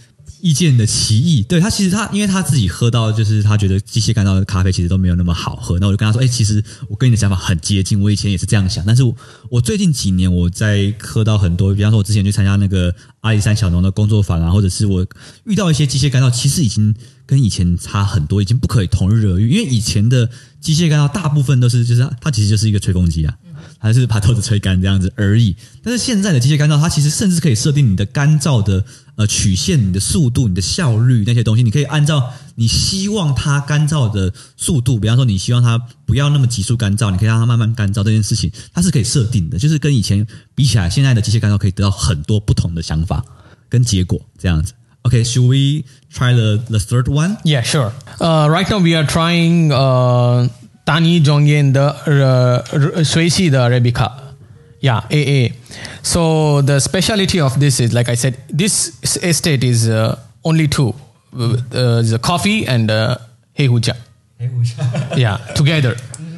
[0.42, 1.44] 意见的歧义。
[1.44, 5.78] 对他，其实他因为他自己喝到，就是他觉得机械干燥的咖啡其实都没有那么好喝。
[5.80, 9.14] 那我就跟他说，哎、其实我跟你的想法很接近，我以前也是这样想，但是我
[9.50, 15.06] 我最近几年我在喝到很多，比方说我之前去参加那个阿里山小农的工作坊啊，或者是我
[15.44, 19.50] 遇到一些机械干燥，其实已经跟以前差很多，已经不可以同日而语。
[19.50, 20.30] 因为以前的
[20.62, 23.36] 机械干燥大部分都是就是它其实就是一个吹风机啊，
[23.80, 25.56] 还是把豆子吹干这样子而已。
[25.82, 28.84] 但是现在的机械干燥，它其实甚至可以设定你的干燥的
[29.16, 43.24] 呃曲线、你的速度、你的效率那些东西，你可以按照你希望它干燥的速度，比方说你希望它不要那么急速干燥，你可以让它慢慢干燥这件事情，它是可以设定的，就是跟以前比起来，现在的机械干燥可以得到很多不同的想法
[43.70, 44.74] 跟结果这样子。
[45.04, 47.38] OK，should we try the the third one?
[47.46, 47.94] Yeah, sure.
[48.20, 50.50] Uh, right now we are trying uh,
[50.90, 54.34] Tani Zhongyan the uh, the Arabica.
[54.80, 55.54] Yeah, AA.
[56.02, 60.96] So the specialty of this is, like I said, this estate is uh, only two:
[61.38, 61.58] uh,
[62.02, 63.18] the coffee and uh,
[63.56, 63.96] Heihuja.
[65.16, 65.96] yeah, together.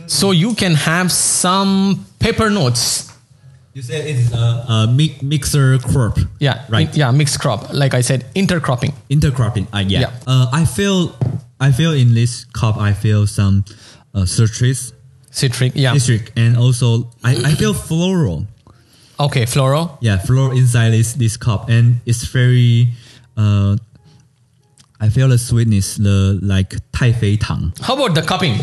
[0.08, 3.08] So you can have some pepper notes.
[3.74, 6.18] You said it is a, a mi- mixer crop.
[6.40, 6.90] Yeah, right.
[6.90, 7.72] in- yeah, mixed crop.
[7.72, 8.92] Like I said, intercropping.
[9.10, 9.68] Intercropping.
[9.72, 10.00] Uh, yeah.
[10.02, 10.12] Yeah.
[10.28, 11.16] Uh, I feel,
[11.62, 13.64] I feel in this cup, I feel some
[14.14, 14.94] uh, citrus.
[15.32, 15.94] Citric, yeah.
[15.98, 18.48] Citric, and also I, I feel floral.
[19.20, 19.98] Okay, floral.
[20.02, 22.90] Yeah, floral inside this this cup, and it's very.
[23.38, 23.78] Uh,
[25.00, 27.74] I feel the sweetness, the like Tai Fei Tang.
[27.82, 28.56] How about the cupping?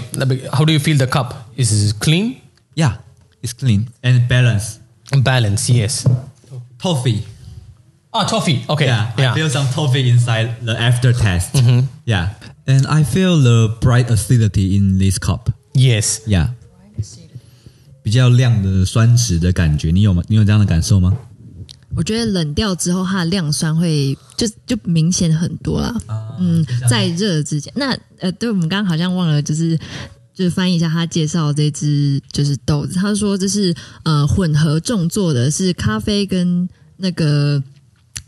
[0.53, 1.49] How do you feel the cup?
[1.57, 2.41] Is it clean?
[2.75, 2.99] Yeah,
[3.43, 4.81] it's clean and balanced.
[5.23, 6.07] Balance, yes.
[6.79, 7.25] Toffee.
[8.13, 8.65] Ah, toffee.
[8.69, 8.87] Okay.
[8.87, 9.33] Yeah, yeah.
[9.33, 11.55] I feel some toffee inside the aftertaste.
[11.55, 11.83] Mm -hmm.
[12.05, 12.29] Yeah.
[12.69, 15.51] And I feel the bright acidity in this cup.
[15.73, 16.21] yes.
[16.27, 16.51] Yeah，
[18.03, 20.23] 比较亮的酸质的感觉，你有吗？
[20.29, 21.17] 你有这样的感受吗？
[21.97, 25.95] 我觉得冷掉之后，它的亮酸会就就明显很多啦。
[26.39, 29.77] 嗯，在热之前，那呃，对我们刚刚好像忘了，就是
[30.35, 37.61] 就是翻译一下他介绍这支就是豆子，他说这是呃混合种做的，是咖啡跟那个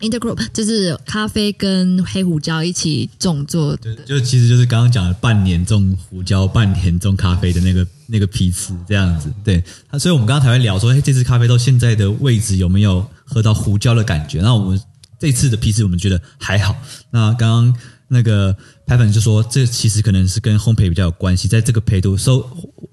[0.00, 3.94] intercrop，就是咖啡跟黑胡椒一起种做的。
[3.96, 9.32] 就就其实就是刚刚讲的半年种胡椒、半年种咖啡的那个那个批次这样子。
[9.44, 14.40] 对，他所以我们刚刚才会聊说，哎，这支咖啡豆现在的位置有没有喝到胡椒的感觉？
[14.40, 14.80] 那我们
[15.18, 16.74] 这次的批次我们觉得还好。
[17.10, 17.76] 那刚刚
[18.08, 22.16] 那个 Pavan 就说，这其实可能是跟烘焙比较有关系，在这个焙度。
[22.16, 22.44] So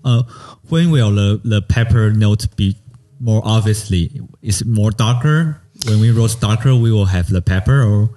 [0.04, 0.26] 呃、
[0.70, 2.76] when will the the pepper note be
[3.20, 4.12] more obviously?
[4.42, 5.56] Is it more darker?
[5.86, 8.10] When we roast darker, we will have the pepper or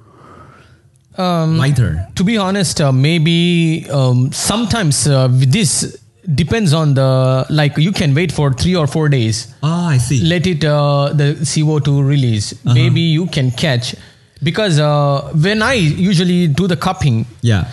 [1.19, 2.07] Um, lighter.
[2.15, 5.99] to be honest, uh, maybe um, sometimes uh, this
[6.35, 9.49] depends on the like you can wait for three or four days.
[9.63, 10.21] Ah, I see.
[10.23, 12.55] Let it uh, the CO2 release.
[12.65, 13.95] Maybe you can catch
[14.43, 17.65] because uh, when I usually do the cupping, Yeah.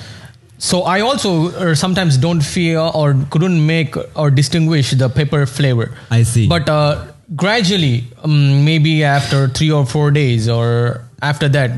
[0.57, 5.91] so I also uh, sometimes don't feel or couldn't make or distinguish the pepper flavor.
[6.09, 6.47] I see.
[6.49, 11.71] But uh, gradually, um, maybe after three or four days or after that,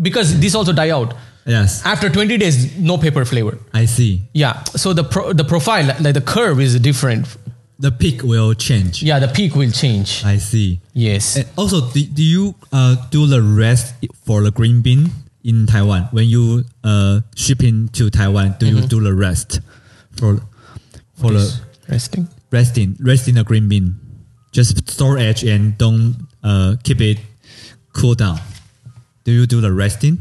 [0.00, 1.14] because this also die out.
[1.46, 1.84] Yes.
[1.84, 3.58] After 20 days, no paper flavor.
[3.74, 4.22] I see.
[4.32, 4.62] Yeah.
[4.64, 7.26] So the pro- the profile, like the curve, is different.
[7.78, 9.02] The peak will change.
[9.02, 10.24] Yeah, the peak will change.
[10.24, 10.80] I see.
[10.94, 11.36] Yes.
[11.36, 13.94] And also, do, do you uh, do the rest
[14.24, 15.10] for the green bean
[15.42, 18.54] in Taiwan when you uh, shipping to Taiwan?
[18.58, 19.60] Do you do the rest
[20.16, 20.40] for
[21.20, 22.28] for the Resting.
[22.50, 23.96] resting resting the green bean?
[24.54, 27.18] Just storage and don't uh, keep it
[27.92, 28.38] cool down.
[29.24, 30.18] Do you do the resting?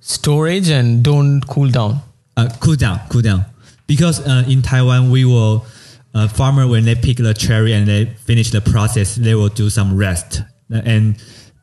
[0.00, 2.00] Storage and don't cool down.
[2.36, 3.44] Uh, cool down, cool down.
[3.86, 5.66] Because uh, in Taiwan, we will
[6.14, 9.68] uh, farmer when they pick the cherry and they finish the process, they will do
[9.68, 10.40] some rest
[10.70, 11.22] and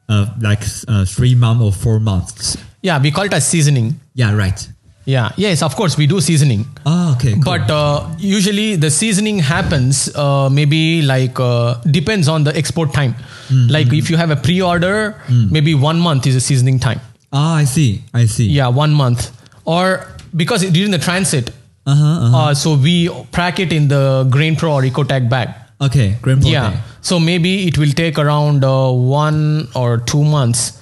[0.09, 2.55] uh, like uh, three months or four months.
[2.83, 3.99] Yeah, we call it a seasoning.
[4.13, 4.69] Yeah, right.
[5.05, 5.31] Yeah.
[5.35, 6.65] Yes, of course we do seasoning.
[6.85, 7.33] Oh, okay.
[7.33, 7.43] Cool.
[7.43, 13.15] But uh, usually the seasoning happens uh, maybe like uh, depends on the export time.
[13.49, 15.15] Like if you have a pre-order,
[15.51, 17.01] maybe one month is a seasoning time.
[17.33, 18.03] ah, I see.
[18.13, 18.47] I see.
[18.47, 19.31] Yeah, one month.
[19.65, 21.49] Or because during the transit,
[21.91, 22.37] Uh-huh, uh-huh.
[22.37, 25.49] uh, so we pack it in the Grain Pro or Ecotact bag.
[25.81, 26.15] Okay.
[26.21, 26.47] Grandpa.
[26.47, 26.77] Yeah.
[27.01, 30.77] So maybe it will take around uh, one or two months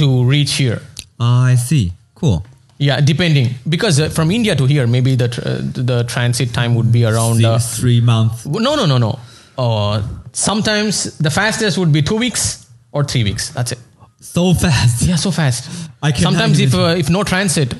[0.00, 0.80] to reach here.
[1.20, 1.92] Ah, I see.
[2.16, 2.44] Cool.
[2.84, 5.58] Yeah, depending because uh, from India to here, maybe the tr- uh,
[5.90, 7.44] the transit time would be around.
[7.44, 8.44] Uh, three months.
[8.46, 9.18] no, no, no, no.
[9.56, 13.50] Uh, sometimes the fastest would be two weeks or three weeks.
[13.56, 13.78] That's it.
[14.20, 15.02] So fast.
[15.02, 15.88] Yeah, so fast.
[16.02, 17.74] I cannot Sometimes if uh, if no transit,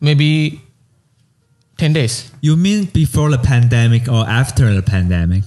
[0.00, 0.60] maybe
[1.78, 5.44] ten days, You mean before the pandemic or after the pandemic?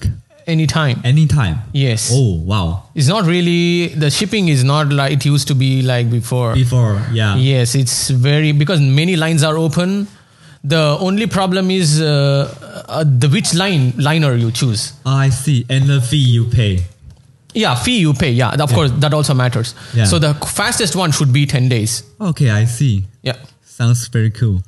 [0.50, 1.02] Anytime.
[1.04, 1.60] Anytime.
[1.72, 2.10] Yes.
[2.14, 2.84] Oh, wow.
[2.95, 6.54] It's not really the shipping is not like it used to be like before.
[6.54, 7.36] Before, yeah.
[7.36, 10.08] Yes, it's very because many lines are open.
[10.64, 14.93] The only problem is uh, uh, the which line liner you choose.
[15.06, 15.66] Ah, I see.
[15.70, 16.84] And the fee you pay.
[17.54, 18.32] Yeah, fee you pay.
[18.32, 19.74] Yeah, of course that also matters.
[19.93, 20.04] Yeah.
[20.04, 22.04] So the fastest one should be ten days.
[22.20, 23.06] Okay, I see.
[23.24, 23.38] Yeah.
[23.64, 24.62] Sounds very cool.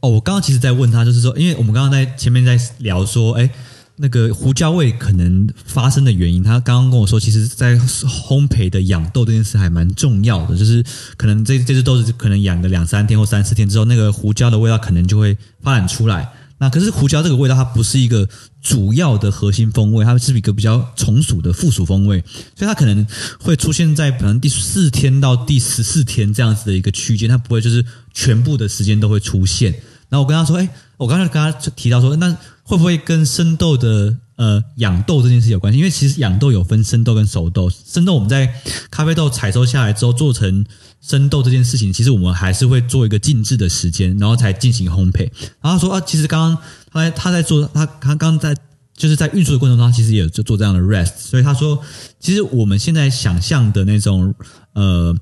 [0.00, 3.48] 哦，我刚刚其实在问他，就是说，因为我们刚刚在前面在聊说，哎，
[3.96, 10.84] 那个胡椒味可能发生的原因，他刚刚跟我说，其实，在烘焙的养豆这件事还蛮重要的，就是
[11.16, 16.28] 可能这这只豆子可能养个两三天或三四天之后，那个胡椒的味道可能就会发展出来。
[16.58, 18.26] 那可是胡椒这个味道，它不是一个
[18.68, 22.20] 主要的核心风味，它是一个比较从属的附属风味，
[22.56, 23.06] 所以它可能
[23.38, 29.72] 会出现在可能第四天到第十四天这样子的一个区间，它不会就是全部的时间都会出现。
[30.08, 35.78] 然后我跟他说，哎，我刚才跟他提到说，那会不会跟生豆的呃养豆这件事有关系？
[35.78, 38.54] 因为其实养豆有分生豆跟熟豆，生豆我们在
[38.90, 40.64] 咖啡豆采收下来之后做成
[41.00, 45.30] 生豆这件事情，其实我们还是会做一个静置的时间，然后才进行烘焙。
[45.60, 46.62] 然后他说啊，其实刚刚
[46.92, 48.54] 他在他在做他他刚在
[48.94, 51.12] 就是在运输的过程中，其实也有做做这样的 rest。
[51.18, 51.82] 所以他说，
[52.18, 54.34] 其实我们现在想象的那种
[54.72, 55.14] 呃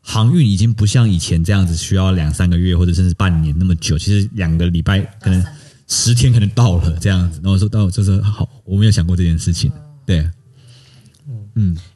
[0.00, 5.44] 航运已经不像以前这样子需要两三个月或者甚至半年那么久，其实两个礼拜可能
[5.87, 7.39] 十天可能到了这样子。
[7.43, 9.71] 然后说到就是好，我没有想过这件事情，
[10.05, 10.23] 对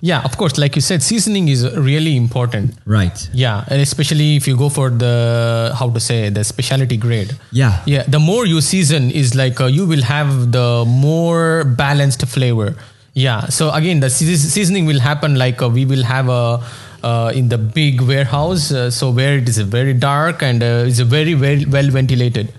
[0.02, 0.60] Yeah, of course.
[0.60, 2.74] Like you said, seasoning is really important.
[2.86, 7.36] ，right， Yeah, and especially if you go for the how to say the specialty grade.
[7.52, 12.24] yeah， Yeah, the more you season is like uh, you will have the more balanced
[12.28, 12.76] flavor.
[13.16, 13.48] Yeah.
[13.50, 16.62] So again, the seas- seasoning will happen like uh, we will have a
[17.02, 18.72] uh, in the big warehouse.
[18.72, 22.54] Uh, so where it is very dark and uh, it's very very well ventilated,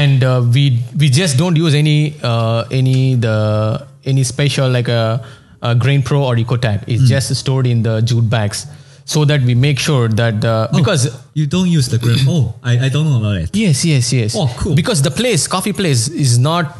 [0.00, 0.62] and uh, we
[1.00, 3.36] we just don't use any uh, any the
[4.04, 5.24] any special like a,
[5.62, 6.84] a Grain Pro or Ecotact.
[6.86, 8.66] It's just stored in the jute bags.
[9.06, 11.02] So that we make sure that uh, because
[11.34, 13.50] you don't use the grain oh, I I don't know about it.
[13.52, 14.32] Yes, yes, yes.
[14.34, 14.74] Oh, cool.
[14.74, 16.72] Because the place, coffee place, is not.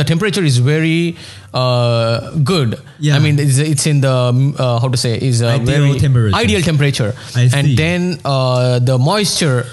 [0.00, 1.16] The temperature is very
[1.52, 2.76] uh, good.
[2.98, 3.16] Yeah.
[3.16, 5.98] I mean, it's, it's in the um, uh, how to say is a Ideal very
[6.00, 6.36] temperature.
[6.36, 7.12] ideal temperature.
[7.36, 7.56] I see.
[7.58, 9.64] And then uh, the moisture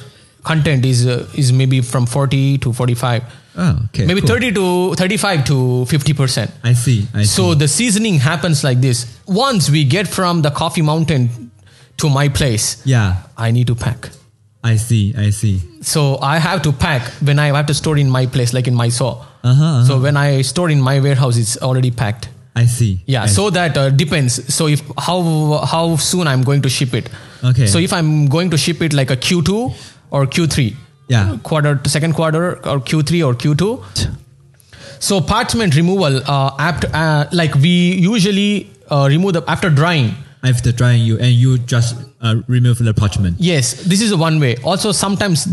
[0.49, 3.23] content is uh, is maybe from forty to forty five.
[3.55, 4.29] Oh, okay, Maybe cool.
[4.31, 4.65] thirty to
[5.01, 6.51] thirty five to fifty percent.
[6.63, 7.07] I see.
[7.13, 7.33] I see.
[7.37, 9.05] So the seasoning happens like this.
[9.27, 11.51] Once we get from the coffee mountain
[11.97, 14.09] to my place, yeah, I need to pack.
[14.63, 15.03] I see.
[15.17, 15.59] I see.
[15.81, 18.75] So I have to pack when I have to store in my place, like in
[18.75, 19.11] my saw.
[19.43, 19.83] Uh huh.
[19.85, 22.29] So when I store in my warehouse, it's already packed.
[22.55, 22.99] I see.
[23.05, 23.23] Yeah.
[23.23, 24.39] I So that uh, depends.
[24.53, 25.19] So if how
[25.73, 27.09] how soon I'm going to ship it.
[27.51, 27.67] Okay.
[27.67, 29.73] So if I'm going to ship it like a Q2
[30.11, 30.75] or Q3.
[31.07, 31.37] Yeah.
[31.43, 34.15] Quarter second quarter or Q3 or Q2.
[34.99, 40.13] So parchment removal, uh, apt, uh, like we usually uh, remove the after drying.
[40.43, 43.37] After drying you and you just uh, remove the parchment.
[43.39, 44.55] Yes, this is one way.
[44.63, 45.47] Also, sometimes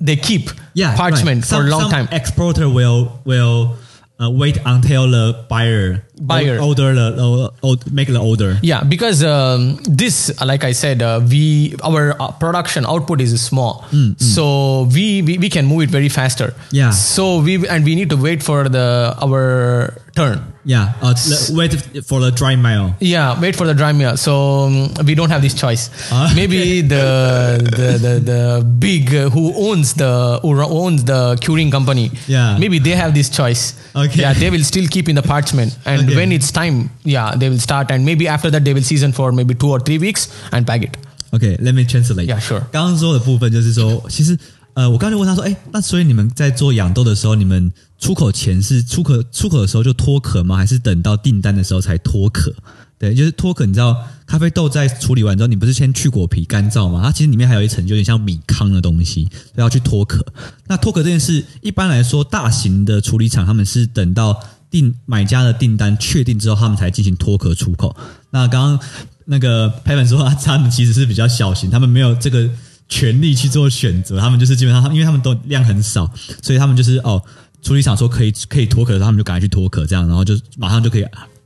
[0.00, 1.60] they keep Yeah, parchment right.
[1.60, 2.08] for a long some time.
[2.12, 3.76] Exporter will will
[4.20, 6.60] uh, wait until the buyer Buyer.
[6.62, 8.58] order the uh, make the order.
[8.62, 13.84] Yeah, because um, this, like I said, uh, we our uh, production output is small,
[14.18, 16.54] so we, we we can move it very faster.
[16.54, 16.90] Mm, Yeah.
[16.90, 20.54] So we and we need to wait for the our turn.
[20.64, 21.12] Yeah, uh,
[21.50, 21.74] wait
[22.06, 22.94] for the dry mill.
[23.00, 24.16] Yeah, wait for the dry mill.
[24.16, 25.90] So um, we don't have this choice.
[26.10, 31.70] Ah, Maybe the, the the the big uh, who owns the who owns the curing
[31.70, 32.10] company.
[32.26, 32.56] Yeah.
[32.56, 33.74] Maybe they have this choice.
[33.94, 34.22] Okay.
[34.22, 37.60] Yeah, they will still keep in the parchment, and When it's time, yeah, they will
[37.60, 40.64] start, and maybe after that they will season for maybe two or three weeks and
[40.66, 40.96] pack it.
[41.32, 42.26] Okay, let me translate.
[42.26, 42.60] Yeah, sure.
[42.70, 44.38] 刚刚说的部分就是说，其实
[44.74, 50.56] 呃，我刚才问他说，哎，那所以你们在做养豆的时候，你们出口前是出口出口的时候就脱壳吗？
[50.56, 52.54] 还是等到订单的时候才脱壳？
[52.96, 53.66] 对，就是脱壳。
[53.66, 53.96] 你知道，
[54.26, 57.02] 咖啡豆在处理完之后，你不是先去果皮干燥吗？
[57.04, 60.24] 它其实里面还有一层有点像米糠的东西，所以要去脱壳。
[60.68, 64.40] 那脱壳这件事，一般来说，大型的处理厂他们是等到
[64.74, 67.94] 订买家的订单确定之后，他们才进行脱壳出口。
[68.30, 68.80] 那刚刚
[69.24, 72.50] 那个 Pavan 说，他他们其实是比较小型，他们没有这个
[72.88, 76.12] 权利去做选择，他们就是基本上，因为他们都量很少，
[76.42, 77.22] 所以他们就是哦，
[77.62, 81.04] 处理厂说可以可以脱壳他们就赶快去脱壳，这样，然后就马上就可以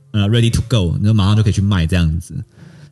[0.09, 2.33] 呃 ready to go，然后马上就可以去卖这样子。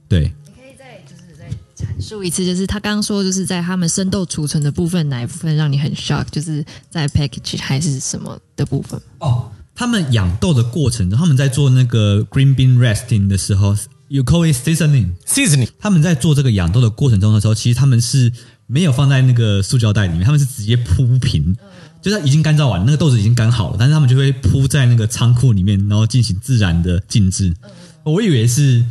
[0.07, 1.49] 对，你可以再就是再
[1.83, 6.25] 阐述一次，就是他刚刚说，就是在他们生豆储存的部分，哪一部分让你很 shock？
[6.29, 9.01] 就是在 package 还是什么的部分？
[9.17, 15.11] 哦，他们养豆的过程中，他们在做那个 green bean resting 的时候，you call it seasoning。
[15.23, 15.69] Seasoning.
[15.79, 18.31] 他们在做这个养豆的过程中的时候，其实他们是
[18.65, 21.55] 没有放在那个塑胶袋里面，他们是直接铺平，
[22.01, 27.53] 就是已经干燥完，那个豆子已经干好了，但是他们就会铺在那个仓库里面，然后进行自然的静置。
[28.03, 28.83] 我以为是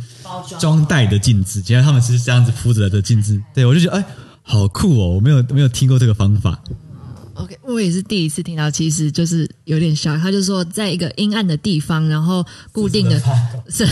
[0.57, 3.43] 装袋的静置，结果他们是这样子铺着的静置。
[3.53, 4.05] 对我就觉得哎，
[4.41, 5.09] 好酷哦！
[5.15, 6.63] 我没有没有听过这个方法。
[7.37, 10.19] OK，我也是第一次听到，其实就是有点 shock。
[10.19, 13.21] 他就说，在一个阴暗的地方，然后固定的
[13.69, 13.87] 是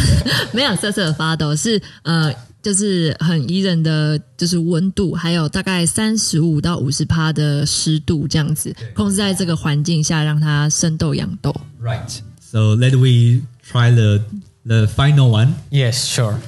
[0.51, 2.33] 没有瑟瑟发抖，是呃，
[2.63, 11.55] 就是很宜人的，就是温度，还有大概三十五到五十帕的湿度这样子，控制在这个环境下，让它生豆养豆。
[11.79, 12.19] Right.
[12.41, 14.23] So let we try the
[14.65, 16.39] the final one, Yes, sure.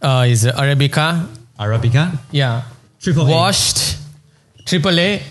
[0.00, 1.26] Uh, is Arabica?
[1.58, 2.12] Arabica.
[2.30, 2.62] Yeah.
[3.00, 3.30] Triple A.
[3.30, 3.96] Washed.
[4.64, 5.22] Triple A.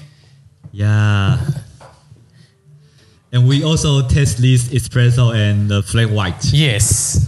[0.72, 1.38] Yeah.
[3.32, 6.44] and we also test this espresso and the flat white.
[6.54, 7.28] Yes,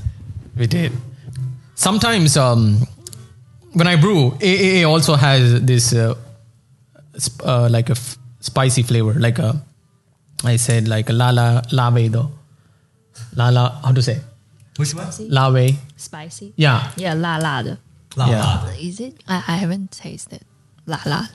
[0.58, 0.92] we did.
[1.76, 2.86] Sometimes um,
[3.74, 6.16] when I brew, AAA also has this uh,
[7.18, 9.62] sp- uh, like a f- spicy flavor, like a
[10.44, 12.32] I said like a lala lave though.
[13.36, 14.20] Lala, how to say?
[14.78, 15.08] Which one?
[15.30, 15.76] Lave.
[15.96, 16.54] Spicy.
[16.56, 16.92] Yeah.
[16.98, 17.64] Yeah, la la.
[18.18, 18.70] Yeah.
[18.80, 19.16] Is it?
[19.28, 20.44] I, I haven't tasted
[20.86, 21.28] la la.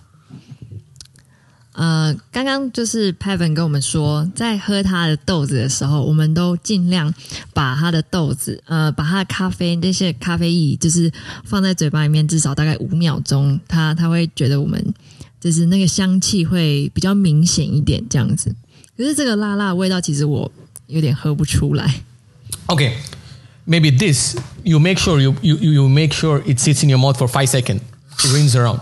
[1.79, 7.15] 呃，刚刚就是 Pavan 跟我们说，在喝他的豆子的时候，我们都尽量
[7.55, 11.13] 把他的豆子，呃，把他的咖啡那些咖啡液，就是
[11.45, 14.93] 放在嘴巴里面，至少大概五秒钟，他他会觉得我们
[15.41, 18.53] 就是那个香气会比较明显一点，这样子。
[18.97, 20.51] 可是这个辣辣的味道，其实我
[20.89, 22.01] 有点喝不出来。
[22.67, 22.95] Okay.
[23.69, 27.19] Maybe this you make sure you, you, you make sure it sits in your mouth
[27.19, 27.83] for five seconds.
[28.33, 28.81] Rinse around.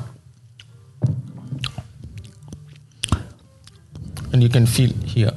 [4.36, 5.32] And you can feel here.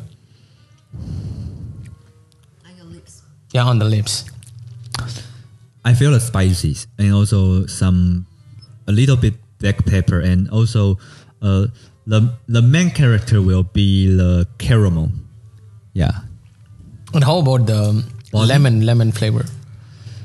[3.54, 4.26] Yeah, on the lips.
[5.86, 8.28] I feel the spices and also some
[8.88, 11.00] a little bit black pepper and also
[11.42, 11.68] uh
[12.06, 15.14] the the main character will be the caramel.
[15.94, 16.28] Yeah.
[17.14, 18.50] And how about the Volume?
[18.50, 19.46] lemon lemon flavor?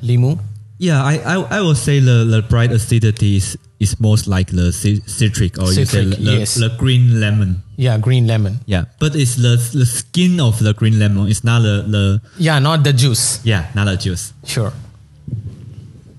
[0.03, 0.41] Limu?
[0.79, 4.73] Yeah, I, I I will say the, the bright acidity is, is most like the
[4.73, 6.57] citric or you say the, yes.
[6.57, 7.63] the green lemon.
[7.78, 8.60] Yeah, green lemon.
[8.66, 11.28] Yeah, but it's the the skin of the green lemon.
[11.28, 13.40] It's not the, the Yeah, not the juice.
[13.44, 14.32] yeah, not the juice.
[14.46, 14.72] Sure.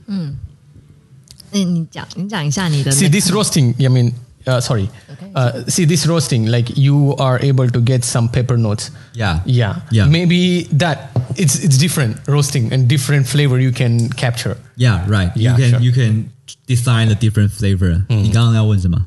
[0.07, 0.37] 嗯，
[1.53, 3.75] 你讲你讲一下你的 See 那个 this roasting.
[3.79, 4.13] I mean,
[4.47, 4.89] uh, sorry.
[5.13, 5.31] Okay.
[5.35, 6.47] Uh, see this roasting.
[6.51, 8.91] Like you are able to get some pepper notes.
[9.15, 9.41] Yeah.
[9.47, 9.81] Yeah.
[9.91, 10.07] Yeah.
[10.09, 14.57] Maybe that it's it's different roasting and different flavor you can capture.
[14.77, 15.31] Yeah, right.
[15.37, 15.81] Yeah, you can sure.
[15.81, 16.33] you can
[16.67, 18.03] design the different flavor.
[18.09, 19.07] 你刚刚要问什么？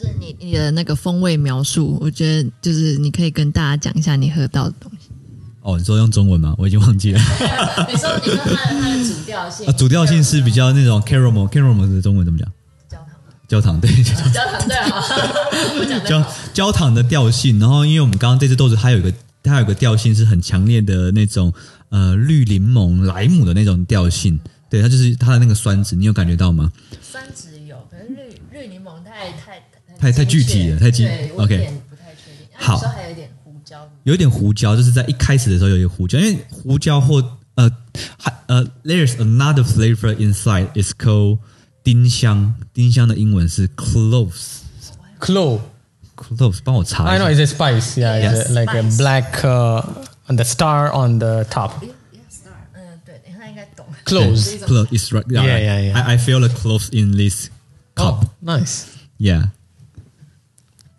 [0.00, 5.10] 就是你你的那个风味描述，我觉得就是你可以跟大家讲一下你喝到的东西。
[5.60, 6.54] 哦，你说用中文吗？
[6.56, 7.20] 我已经忘记了。
[7.86, 12.50] 你说你说它的它的主调性啊，主调性是比较那种 caramel，caramel 的中文怎么讲？
[12.88, 13.10] 焦糖，
[13.46, 14.88] 焦糖，对，焦焦糖对啊，
[15.78, 17.58] 我讲焦焦糖的调性。
[17.58, 21.52] 然后，因为我们刚刚这只豆子它有一个它有个调性是很强烈的那种
[21.90, 24.40] 呃绿柠檬、莱姆的那种调性。
[24.70, 26.72] 对，它就是它的那个酸质，你有感觉到吗？
[27.02, 27.49] 酸质
[29.99, 32.47] 太太太具体了太具对我有 OK 点不太确定。
[32.53, 37.21] 啊好有时候还有一点胡椒，有一点胡椒，就是在一开始的时候有一点胡椒，因为胡椒或
[37.55, 37.69] 呃
[38.17, 41.39] 还呃，there's another flavor inside is called
[41.83, 44.61] 丁香，丁香的英文是 cloves。
[45.19, 45.61] Clove.
[46.15, 47.41] cloves，帮我查 I 一 know 下。
[47.41, 47.97] it's a spice.
[47.97, 48.49] Yeah, it's Yes.
[48.49, 48.97] a, like a Spice.
[48.97, 49.81] black uh,
[50.27, 51.71] and the star on the top.
[52.73, 53.85] 嗯，对，他应该懂。
[54.05, 54.59] Cloves.
[54.65, 55.25] Clove is right.
[55.27, 55.95] Yeah, yeah, yeah.
[55.95, 57.49] I, I feel the cloves in this
[57.95, 58.23] cup.
[58.23, 58.85] Oh, nice.
[59.17, 59.49] Yeah.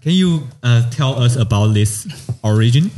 [0.01, 2.07] Can you uh, tell us about this
[2.43, 2.89] origin?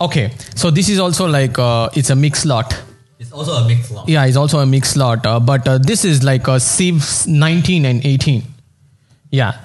[0.00, 2.74] Okay, so this is also like uh, it's a mix lot.
[3.20, 4.08] It's also a mixed lot.
[4.08, 7.84] Yeah, it's also a mix lot, uh, but uh, this is like a Civ 19
[7.84, 8.42] and 18.
[9.30, 9.60] Yeah.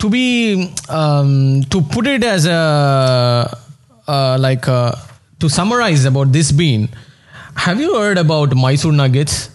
[0.00, 3.56] To be um, to put it as a
[4.06, 4.92] uh, like uh,
[5.40, 6.88] to summarize about this bean,
[7.54, 9.50] have you heard about Mysore nuggets?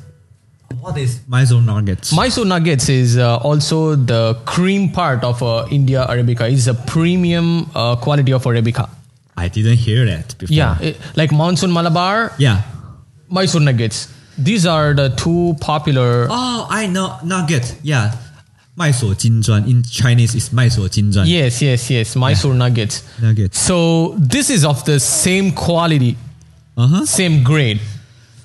[0.83, 2.11] What is Mysore nuggets?
[2.13, 6.51] Mysore nuggets is uh, also the cream part of uh, India Arabica.
[6.51, 8.89] It's a premium uh, quality of Arabica.
[9.37, 10.53] I didn't hear that before.
[10.53, 12.33] Yeah, it, like monsoon Malabar.
[12.37, 12.63] Yeah,
[13.29, 14.13] Mysore nuggets.
[14.37, 16.27] These are the two popular.
[16.29, 17.77] Oh, I know nugget.
[17.81, 18.11] Yeah,
[18.75, 21.23] Mysore Jinzhuan in Chinese is Mysore Jinzhuan.
[21.27, 22.17] Yes, yes, yes.
[22.17, 22.57] Mysore yeah.
[22.57, 23.21] nuggets.
[23.21, 23.57] Nuggets.
[23.57, 26.17] So this is of the same quality,
[26.75, 27.05] uh-huh.
[27.05, 27.79] same grade.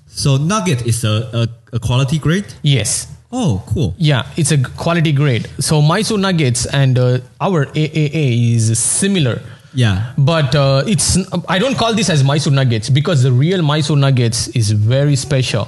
[0.07, 2.46] So nugget is a, a a quality grade.
[2.62, 3.08] Yes.
[3.32, 3.96] Oh, cool.
[3.98, 5.50] Yeah, it's a quality grade.
[5.60, 9.42] So Mysore nuggets and uh, our AAA is similar.
[9.74, 10.14] Yeah.
[10.18, 11.18] But uh, it's
[11.50, 15.68] I don't call this as Mysore nuggets because the real Mysore nuggets is very special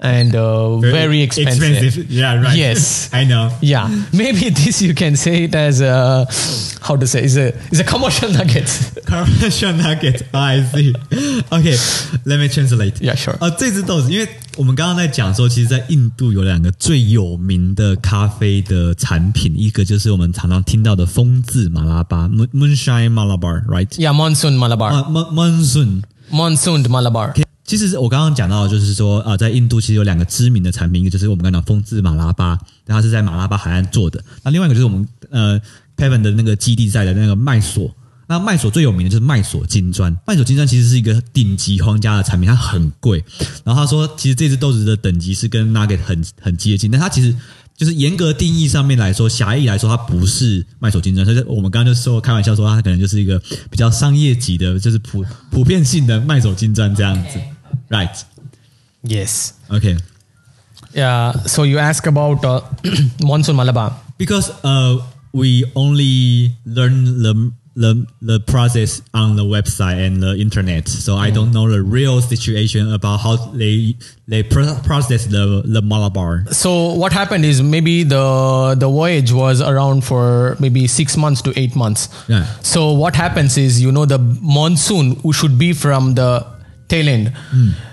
[0.00, 2.10] and uh, very, expensive.
[2.10, 2.56] Yeah, right.
[2.56, 3.08] Yes.
[3.14, 3.50] I know.
[3.62, 6.26] Yeah, maybe this you can say it as a
[6.82, 8.90] how to say is a is a commercial nuggets.
[9.06, 10.22] Commercial nugget.
[10.34, 10.92] I see.
[11.52, 11.76] Okay,
[12.26, 13.00] let me translate.
[13.00, 13.36] Yeah, sure.
[13.40, 14.28] 呃，这只豆子，因为
[14.59, 24.91] 我们刚刚在讲说，其实，在印度有两个最有名的咖啡的产品，一个就是我们常常听到的风字马拉巴 （Moon Moonshine Malabar），right？Yeah, monsoon Malabar,
[25.31, 26.01] monsoon。
[26.29, 27.41] monsoon Malabar.
[27.63, 35.57] 其实我刚刚讲到，的就是说，呃，在印度其实有两个知名的产品，一个就是我们刚刚讲风字马拉巴，它是在马拉巴海岸做的；那另外一个就是我们呃
[35.95, 37.89] Kevin 的那个基地在的那个麦索。
[38.29, 43.23] 那麦索最有名的就是麦索金砖，麦索金砖其实是一个顶级皇家的产品，它很贵。
[43.63, 47.35] 然后他说，其实这只豆子的等级是跟 Nugget 很很接近，但它其实
[47.75, 57.39] 就是严格定义上面来说，狭义来说，它不是麦索金砖，所以我们刚刚就说开玩笑说，它可能就是一个比较商业级的，就是普普遍性的麦索金砖这样子。
[57.89, 58.15] Right.
[59.01, 59.53] Yes.
[59.69, 59.97] Okay.
[60.93, 61.33] Yeah.
[61.47, 62.61] So you ask about uh,
[63.25, 63.93] monsoon Malabar.
[64.19, 65.01] Because uh,
[65.31, 71.29] we only learn the the the process on the website and the internet, so I
[71.31, 73.95] don't know the real situation about how they
[74.27, 76.43] they pro- process the the Malabar.
[76.51, 81.49] So what happened is maybe the the voyage was around for maybe six months to
[81.57, 82.09] eight months.
[82.27, 82.43] Yeah.
[82.61, 86.45] So what happens is you know the monsoon should be from the
[86.89, 87.31] tail end.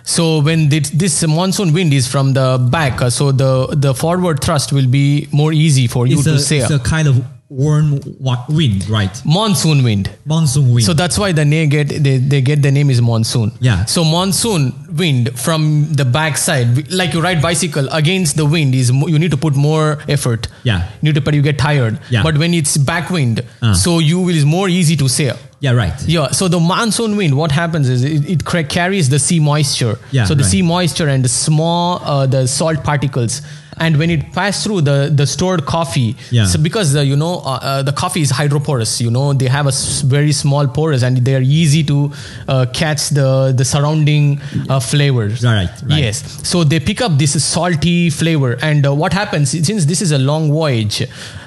[0.04, 4.42] So when this, this monsoon wind is from the back, uh, so the the forward
[4.42, 6.62] thrust will be more easy for you It's to a, sail.
[6.64, 8.00] it's a kind of warm
[8.48, 9.22] wind, right?
[9.24, 10.10] monsoon wind.
[10.24, 10.84] Monsoon wind.
[10.84, 13.52] So that's why the name get they, they get the name is monsoon.
[13.60, 13.84] Yeah.
[13.84, 19.18] So monsoon wind from the backside, like you ride bicycle against the wind is you
[19.18, 20.48] need to put more effort.
[20.64, 20.88] Yeah.
[21.00, 22.00] You need to, but you get tired.
[22.10, 22.22] Yeah.
[22.24, 23.74] But when it's back wind, Uh.
[23.74, 25.36] so you will is more easy to sail.
[25.60, 26.02] yeah, right.
[26.06, 26.32] Yeah.
[26.32, 29.98] So the monsoon wind, what happens is it, it cra- carries the sea moisture.
[30.10, 30.50] Yeah, So the right.
[30.50, 33.40] sea moisture and the small uh, the salt particles.
[33.78, 36.46] And when it passes through the, the stored coffee, Yeah.
[36.46, 39.66] so because uh, you know uh, uh, the coffee is hydroporous, you know they have
[39.66, 42.10] a s- very small pores and they are easy to
[42.48, 45.44] uh, catch the the surrounding uh, flavors.
[45.44, 45.98] Right, right.
[46.04, 46.16] Yes.
[46.48, 50.18] So they pick up this salty flavor, and uh, what happens since this is a
[50.18, 51.02] long voyage,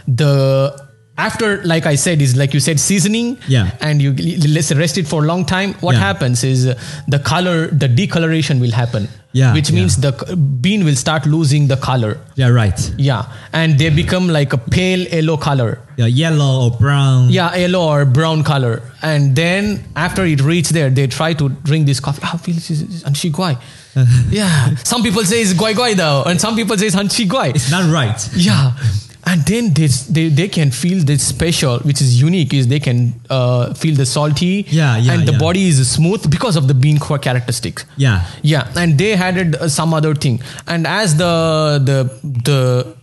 [0.07, 3.71] the after like I said is like you said seasoning, Yeah.
[3.81, 4.13] and you
[4.47, 5.73] let's rest it for a long time.
[5.81, 6.01] What Yeah.
[6.01, 6.65] happens is
[7.07, 9.07] the color, the decoloration will happen.
[9.31, 10.11] Yeah, which means the
[10.59, 12.17] bean will start losing the color.
[12.35, 12.79] Yeah, right.
[12.97, 15.79] Yeah, and they become like a pale yellow color.
[15.97, 17.29] Yeah, yellow or brown.
[17.29, 18.81] Yeah, yellow or brown color.
[19.03, 22.21] And then after it reaches there, they try to drink this coffee.
[22.23, 23.59] Ah, feel this is anchi guai.
[24.31, 27.53] yeah, some people say it's guai guai though, and some people say it's anchi guai.
[27.53, 28.29] It's not right.
[28.35, 28.73] Yeah.
[29.25, 33.13] And then they, they, they can feel this special, which is unique, is they can
[33.29, 35.37] uh, feel the salty Yeah, yeah, and the yeah.
[35.37, 37.85] body is smooth because of the bean core characteristics.
[37.97, 38.25] Yeah.
[38.41, 40.41] Yeah, and they added uh, some other thing.
[40.67, 42.09] And as the the
[42.43, 42.95] the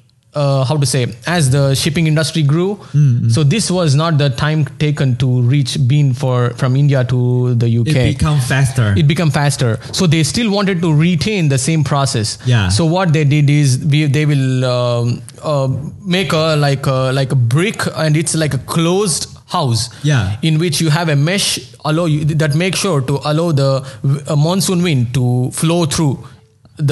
[0.42, 1.02] uh, how to say
[1.34, 2.70] as the shipping industry grew
[3.36, 7.20] so this was not the time taken to reach bean for from india to
[7.62, 8.88] the uk It become faster.
[9.02, 9.70] it become faster
[10.00, 12.68] so they still wanted to retain the same process Yeah.
[12.78, 15.22] so what they did is we, they will um,
[15.52, 15.68] uh,
[16.18, 19.26] make a like a like a brick and it's like a closed
[19.56, 19.82] house
[20.12, 20.36] Yeah.
[20.42, 21.48] in which you have a mesh
[21.90, 23.70] allow you that make sure to allow the
[24.28, 25.26] uh, monsoon wind to
[25.60, 26.14] flow through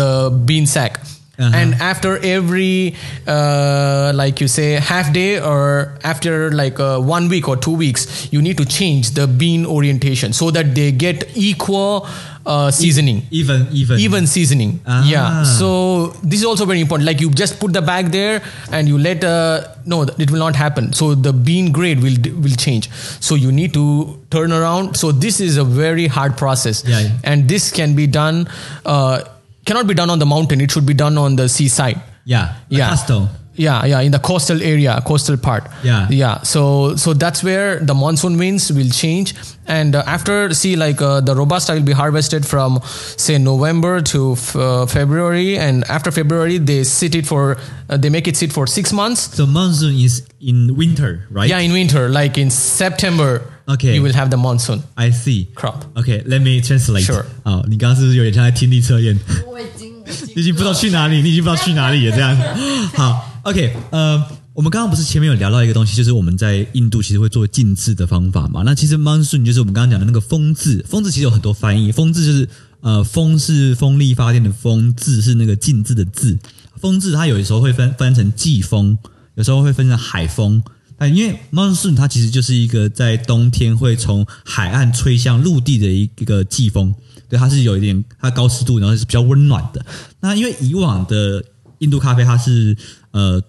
[0.01, 1.01] the bean sack
[1.39, 1.51] Uh-huh.
[1.53, 2.95] and after every
[3.27, 8.33] uh, like you say half day or after like uh, one week or two weeks
[8.33, 12.07] you need to change the bean orientation so that they get equal
[12.47, 13.23] uh, seasoning.
[13.31, 13.99] even even.
[13.99, 14.81] Even seasoning.
[14.87, 15.09] Ah.
[15.09, 15.43] yeah.
[15.45, 17.07] So this is also very important.
[17.07, 20.57] Like you just put the bag there and you let uh, no it will not
[20.57, 20.93] happen.
[20.93, 22.91] So the bean grade will will change.
[23.21, 24.97] So you need to turn around.
[24.97, 26.85] So this is a very hard process.
[26.87, 27.11] Yeah, yeah.
[27.25, 28.49] and this can be done
[28.85, 29.25] uh,
[29.65, 30.61] cannot be done on the mountain.
[30.61, 32.01] It should be done on the seaside.
[32.25, 32.89] Yeah yeah.
[32.91, 33.29] coastal.
[33.55, 35.65] yeah yeah in the coastal area coastal part.
[35.83, 36.09] Yeah.
[36.11, 39.35] yeah so so that's where the monsoon winds will change.
[39.67, 42.81] And uh, after see like uh, the robusta will be harvested from
[43.17, 45.59] say november to f- uh, february.
[45.59, 47.57] And after february they sit it for
[47.91, 49.35] uh, they make it sit for six months.
[49.37, 51.49] So monsoon is in winter, right?
[51.49, 53.95] yeah in winter like in september Okay.
[53.95, 55.49] you will have the monsoon I see.
[55.55, 57.05] crop Okay, let me translate.
[57.05, 57.25] Sure.
[57.43, 59.19] 好，你刚刚是不是有点像在听力测验？
[59.51, 59.91] 我已经
[60.35, 62.37] 你已经不知道去哪里，你已经不知道去哪里了，这样。
[62.95, 68.63] 好，OK，呃，我们刚刚不是前面有聊到一个东西，就是我们在印度其实会做静置的方法嘛。
[68.67, 72.47] 那其实 monsoon 就是我们刚刚讲的那个风字，风字其实有很多翻译，风字就是
[72.83, 76.39] 呃，风是风力发电的风，字是那个静置的字。
[76.77, 78.99] 风字它有的时候会分分成季风，
[79.37, 80.63] 有时候会分成海风。
[80.97, 86.95] 但因为 monsoon 它其实就是一个在冬天会从海岸吹向陆地的一一个季风，
[87.29, 89.85] 对，它是有一点它高湿度，然后是比较温暖的。
[90.21, 91.45] 那因为以往的
[91.79, 92.77] 印度咖啡它是
[93.11, 93.43] 呃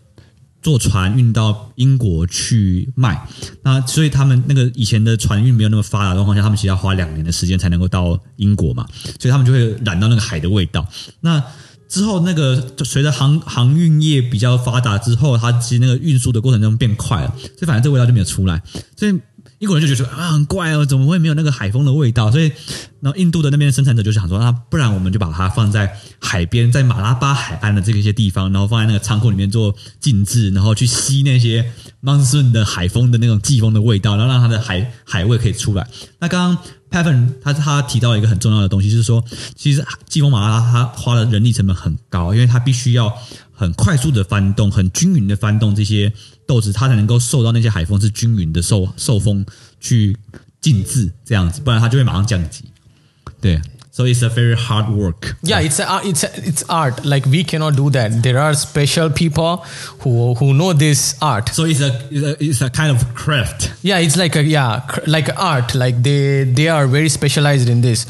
[0.62, 3.28] 坐船运到英国去卖，
[3.62, 8.88] 那所以他们那个以前的船运没有那么发达的状况下，他们其实要花两年的时间才能够到英国嘛，
[9.20, 10.84] 所以他们就会染到那个海的味道。
[11.22, 11.44] 那
[11.96, 18.62] 之后，那个就随着航航运业比较发达之后，它其实那个运输的过程中变快了，所以反正这味道就没有出来。
[18.98, 19.18] 所以
[19.60, 22.30] 英国人就觉得啊很怪哦，怎么会没有那个海风的味道？
[22.30, 22.52] 所以，
[23.00, 31.72] 然后印度的那边生产者就想说，那不然我们就把它放在海边，在马拉巴海岸的这些地方，然后放在那个仓库里面做静置，然后去吸那些
[32.04, 35.88] monsoon 的海风的那种季风的味道，然后让它的海海味可以出来。
[36.20, 36.64] 那刚刚
[36.96, 39.22] Pavan 他他提到一个很重要的东西，就是说，
[39.54, 43.14] 其实季风马拉巴它花的人力成本很高，因为它必须要
[43.54, 46.14] 很快速的翻动、很均匀的翻动这些
[46.48, 49.46] 豆子，它才能够受到那些海风是均匀的受受风
[49.82, 50.18] 去
[50.62, 52.64] 浸渍这样子，不然它就会马上降级。
[53.42, 53.62] 对
[53.96, 55.22] ，so it's a very hard work.
[55.52, 56.96] yeah it's a, it's a, it's art.
[57.14, 58.10] Like we cannot do that.
[58.28, 59.52] There are special people
[60.04, 61.50] who who know this art.
[61.60, 63.72] So it's a it's a, it's a kind of craft.
[63.92, 65.76] yeah it's like a yeah like art.
[65.84, 68.06] Like they they are very specialized in this.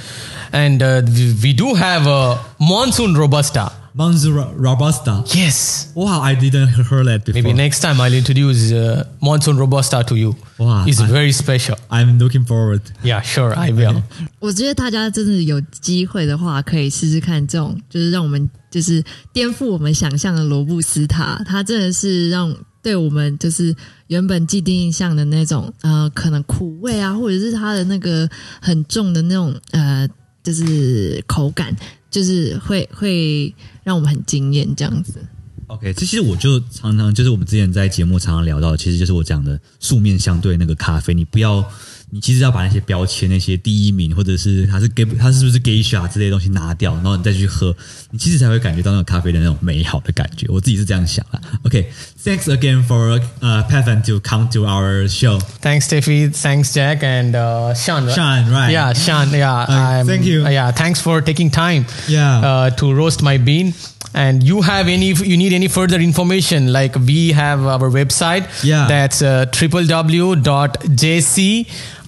[0.64, 2.22] And uh, we, we do have a
[2.60, 5.24] monsoon robusta Monsoon Robusta.
[5.34, 5.94] Yes.
[5.96, 7.42] Wow, I didn't hear that before.
[7.42, 10.36] Maybe next time I'll introduce uh, Monsoon Robusta to you.
[10.60, 11.78] Wow, it's I, very special.
[11.90, 12.82] I'm looking forward.
[13.04, 14.04] Yeah, sure, I will.
[14.40, 23.74] 我觉得大家真的有机会的话，可以试试看这种，就是让我们就是颠覆我们想象的罗布斯塔，它真的是让对我们就是
[24.08, 28.30] 原本既定印象的那种呃，可能苦味啊，或者是它的那个
[28.62, 30.06] 很重的那种呃。
[30.46, 31.76] 就是口感，
[32.12, 35.20] 就是会会让我们很惊艳这样子。
[35.68, 41.68] OK，这其实我就常常就是我们之前在节目常常聊到，其实就是我讲的素面相对那个咖啡，你不要，
[42.16, 47.76] 你其实要把那些标签、那些第一名或者是它是 gay gay shot 之类的东西拿掉，然后你再去喝，
[48.12, 50.48] 你其实才会感觉到那种咖啡的那种美好的感觉。
[50.48, 51.42] 我自己是这样想的。
[51.64, 55.42] OK，thanks、okay, again for uh Pavan to come to our show.
[55.60, 56.30] Thanks, Tiffy.
[56.30, 58.08] Thanks, Jack and uh, Sean.
[58.10, 58.72] Sean, right?
[58.72, 59.32] Yeah, Sean.
[59.32, 60.48] Yeah, thank you.
[60.48, 61.86] Yeah, thanks for taking time.
[62.08, 63.74] Yeah, uh, to roast my bean
[64.14, 68.88] and you have any you need any further information like we have our website yeah
[68.88, 71.38] that's uh, www.jc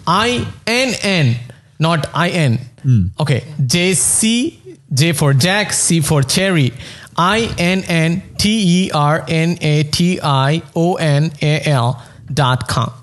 [0.07, 1.35] www.jcinn,
[1.79, 2.59] not in.
[3.19, 3.43] Okay.
[3.65, 4.59] J C
[4.93, 6.73] J for Jack, C for Cherry.
[7.17, 12.01] I N N T E R N A T I O N A L
[12.31, 12.93] dot com.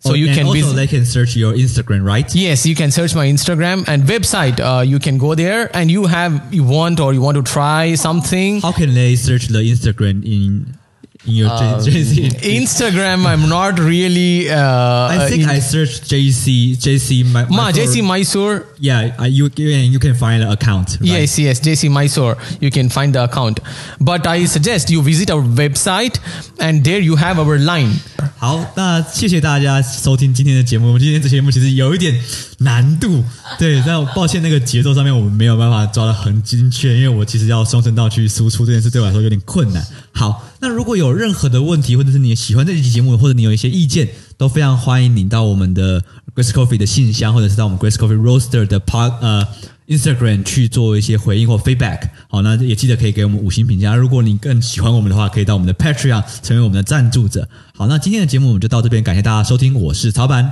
[0.00, 0.74] So you Oh, and can also visit.
[0.76, 2.32] they can search your Instagram, right?
[2.34, 4.60] Yes, you can search my Instagram and website.
[4.60, 7.94] Uh, you can go there and you have you want or you want to try
[7.94, 8.60] something.
[8.60, 10.78] How can they search the Instagram in in
[11.25, 12.29] your Uh, J- JC.
[12.63, 14.49] Instagram, I'm not really.
[14.49, 18.65] Uh, I think in- I searched JC JC my, Ma, my JC Mysore.
[18.79, 20.97] Yeah, I, you you can- you can find an account.
[21.01, 21.11] right?
[21.21, 22.37] Yes, yes, JC Mysore.
[22.61, 23.59] You can find the account.
[23.99, 26.15] But I suggest you visit our website
[26.57, 27.99] and there you have our line.
[28.37, 30.87] 好，那谢谢大家收听今天的节目。
[30.87, 32.15] 我们今天这节目其实有一点
[32.64, 33.22] 难度，
[33.58, 39.86] 对，但抱歉那个节奏上面我们没有办法抓得很精确，因为我其实要双声道去输出这件事对我来说有点困难。
[40.12, 46.02] 好，那如果有任何的问题，或者是你喜欢这期节目，或者你有一些意见，都非常欢迎你到我们的
[46.34, 49.46] Grace Coffee 的信箱，或者是到我们 Grace Coffee Roaster 的 pod 呃
[49.86, 52.08] Instagram 去做一些回应或 feedback。
[52.28, 53.94] 好，那也记得可以给我们五星评价。
[53.94, 57.46] 如果你更喜欢我们的话，可以到我们的 Patreon 成为我们的赞助者。
[57.76, 60.50] 好，那今天的节目我们就到这边，感谢大家收听，我是曹板。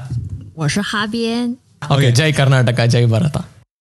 [0.55, 1.72] 我是哈边。
[1.91, 3.37] okay जय कर्नाटका जय भारत